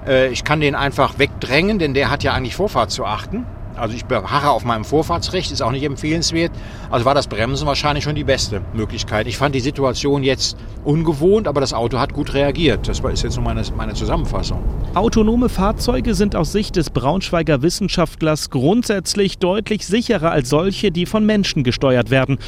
Äh, 0.06 0.30
ich 0.30 0.44
kann 0.44 0.62
den 0.62 0.76
einfach 0.76 1.20
wegdrängen, 1.20 1.80
denn 1.80 1.94
der 1.94 2.10
hat 2.10 2.24
ja 2.24 2.34
eigentlich 2.34 2.56
Vorfahrt 2.56 2.92
zu 2.92 3.06
achten. 3.06 3.46
Also 3.76 3.96
ich 3.96 4.06
beharre 4.06 4.50
auf 4.50 4.66
meinem 4.66 4.84
Vorfahrtsrecht, 4.84 5.52
ist 5.52 5.62
auch 5.62 5.72
nicht 5.72 5.84
empfehlenswert. 5.84 6.52
Also 6.90 7.06
war 7.06 7.16
das 7.16 7.28
Bremsen 7.28 7.66
wahrscheinlich 7.66 8.04
schon 8.04 8.16
die 8.16 8.24
beste 8.24 8.62
Möglichkeit. 8.74 9.28
Ich 9.28 9.38
fand 9.38 9.56
die 9.56 9.60
Situation 9.60 10.24
jetzt 10.24 10.58
ungewohnt, 10.84 11.48
aber 11.48 11.62
das 11.62 11.74
Auto 11.74 11.98
hat 12.00 12.14
gut 12.14 12.34
reagiert. 12.34 12.88
Das 12.88 13.00
ist 13.00 13.24
jetzt 13.24 13.36
nur 13.36 13.46
meine, 13.46 13.64
meine 13.76 13.94
Zusammenfassung. 13.94 14.62
Autonome 14.94 15.48
Fahrzeuge 15.48 16.16
sind 16.16 16.36
aus 16.36 16.52
Sicht 16.52 16.76
des 16.76 16.90
Braunschweiger 16.90 17.62
Wissenschaftlers 17.62 18.50
grundsätzlich 18.50 19.38
deutlich 19.38 19.88
sicherer 19.88 20.32
als 20.32 20.50
solche, 20.50 20.92
die 20.92 21.06
von 21.06 21.26
Menschen 21.26 21.64
gesteuert 21.64 22.10
werden. 22.10 22.40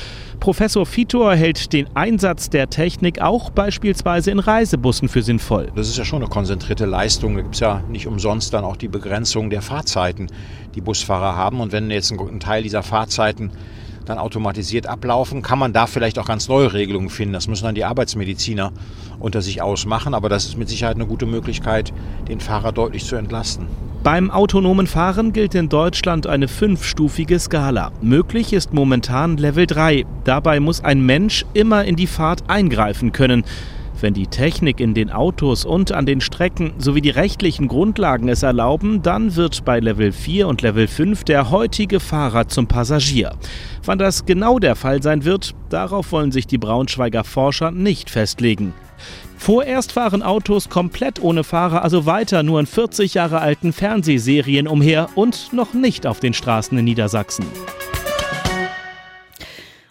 Professor 0.44 0.86
Fitor 0.86 1.36
hält 1.36 1.72
den 1.72 1.88
Einsatz 1.96 2.50
der 2.50 2.70
Technik 2.70 3.22
auch 3.22 3.50
beispielsweise 3.50 4.30
in 4.30 4.40
Reisebussen 4.40 5.08
für 5.08 5.24
sinnvoll. 5.24 5.72
Das 5.74 5.88
ist 5.88 5.98
ja 5.98 6.04
schon 6.04 6.22
eine 6.22 6.30
konzentrierte 6.30 6.86
Leistung. 6.86 7.36
Da 7.36 7.44
gibt 7.44 7.54
es 7.54 7.62
ja 7.62 7.82
nicht 7.88 8.08
umsonst 8.08 8.54
dann 8.54 8.66
auch 8.66 8.76
die 8.76 8.90
Begrenzung 8.90 9.50
der 9.50 9.62
Fahrzeiten, 9.62 10.28
die 10.76 10.82
Busfahrer 10.82 11.38
haben. 11.38 11.62
Und 11.62 11.72
wenn 11.72 11.90
jetzt 11.90 12.12
ein 12.12 12.40
Teil 12.42 12.62
dieser 12.62 12.84
Fahrzeiten 12.84 13.52
dann 14.06 14.18
automatisiert 14.18 14.88
ablaufen, 14.88 15.42
kann 15.42 15.60
man 15.60 15.74
da 15.74 15.88
vielleicht 15.88 16.20
auch 16.20 16.26
ganz 16.26 16.48
neue 16.48 16.74
Regelungen 16.74 17.10
finden. 17.10 17.34
Das 17.34 17.48
müssen 17.48 17.66
dann 17.66 17.76
die 17.76 17.86
Arbeitsmediziner 17.86 18.72
unter 19.20 19.42
sich 19.42 19.62
ausmachen, 19.62 20.14
aber 20.14 20.30
das 20.30 20.46
ist 20.46 20.58
mit 20.58 20.70
Sicherheit 20.70 20.96
eine 20.96 21.06
gute 21.06 21.26
Möglichkeit, 21.26 21.94
den 22.28 22.40
Fahrer 22.40 22.72
deutlich 22.72 23.06
zu 23.06 23.16
entlasten. 23.16 23.68
Beim 24.04 24.32
autonomen 24.32 24.86
Fahren 24.86 25.32
gilt 25.32 25.56
in 25.56 25.70
Deutschland 25.70 26.28
eine 26.28 26.50
fünfstufige 26.50 27.40
Skala. 27.40 27.94
Möglich 28.02 28.52
ist 28.52 28.74
momentan 28.74 29.38
Level 29.38 29.66
3. 29.66 30.06
Dabei 30.26 30.60
muss 30.60 30.84
ein 30.84 31.06
Mensch 31.06 31.46
immer 31.54 31.86
in 31.86 31.96
die 31.96 32.08
Fahrt 32.08 32.50
eingreifen 32.50 33.14
können. 33.14 33.46
Wenn 34.04 34.14
die 34.14 34.28
Technik 34.28 34.82
in 34.82 34.94
den 34.94 35.12
Autos 35.12 35.64
und 35.64 35.94
an 35.94 36.06
den 36.06 36.20
Strecken 36.20 36.74
sowie 36.78 37.00
die 37.00 37.10
rechtlichen 37.10 37.70
Grundlagen 37.70 38.28
es 38.28 38.44
erlauben, 38.44 39.02
dann 39.02 39.38
wird 39.38 39.64
bei 39.64 39.80
Level 39.80 40.12
4 40.12 40.50
und 40.50 40.62
Level 40.62 40.90
5 40.90 41.24
der 41.24 41.52
heutige 41.52 42.02
Fahrer 42.02 42.50
zum 42.50 42.68
Passagier. 42.68 43.32
Wann 43.86 44.00
das 44.00 44.26
genau 44.26 44.60
der 44.60 44.76
Fall 44.76 45.02
sein 45.02 45.24
wird, 45.24 45.56
darauf 45.70 46.12
wollen 46.12 46.34
sich 46.34 46.48
die 46.48 46.58
Braunschweiger 46.58 47.24
Forscher 47.24 47.72
nicht 47.72 48.10
festlegen. 48.10 48.74
Vorerst 49.38 49.94
fahren 49.94 50.22
Autos 50.22 50.68
komplett 50.68 51.24
ohne 51.24 51.46
Fahrer 51.46 51.82
also 51.82 52.06
weiter 52.06 52.44
nur 52.44 52.60
in 52.60 52.66
40 52.66 53.14
Jahre 53.14 53.40
alten 53.40 53.72
Fernsehserien 53.72 54.68
umher 54.68 55.08
und 55.16 55.54
noch 55.54 55.74
nicht 55.74 56.06
auf 56.06 56.20
den 56.20 56.34
Straßen 56.34 56.78
in 56.78 56.84
Niedersachsen. 56.84 57.46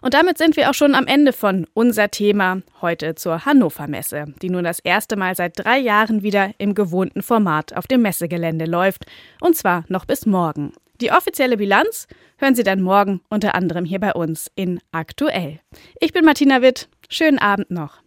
Und 0.03 0.14
damit 0.14 0.36
sind 0.36 0.57
wir 0.57 0.68
auch 0.68 0.74
schon 0.74 0.96
am 0.96 1.07
Ende 1.07 1.32
von 1.32 1.66
unser 1.74 2.11
Thema 2.11 2.61
heute 2.80 3.14
zur 3.14 3.46
Hannover 3.46 3.86
Messe, 3.86 4.26
die 4.42 4.50
nun 4.50 4.64
das 4.64 4.80
erste 4.80 5.16
Mal 5.16 5.36
seit 5.36 5.53
drei 5.57 5.78
Jahren 5.78 6.24
wieder 6.24 6.50
im 6.59 6.74
gewohnten 6.74 7.22
Format 7.22 7.76
auf 7.76 7.86
dem 7.86 8.03
Messegelände 8.03 8.64
läuft. 8.64 9.07
Und 9.40 9.57
zwar 9.57 9.84
noch 9.86 10.05
bis 10.05 10.26
morgen. 10.26 10.72
Die 11.00 11.12
offizielle 11.12 11.57
Bilanz 11.57 12.09
hören 12.36 12.57
Sie 12.57 12.64
dann 12.64 12.82
morgen 12.82 13.20
unter 13.28 13.55
anderem 13.55 13.84
hier 13.84 14.00
bei 14.00 14.12
uns 14.12 14.50
in 14.57 14.80
Aktuell. 14.90 15.61
Ich 16.00 16.12
bin 16.12 16.24
Martina 16.24 16.62
Witt. 16.62 16.88
Schönen 17.09 17.38
Abend 17.38 17.70
noch. 17.70 18.01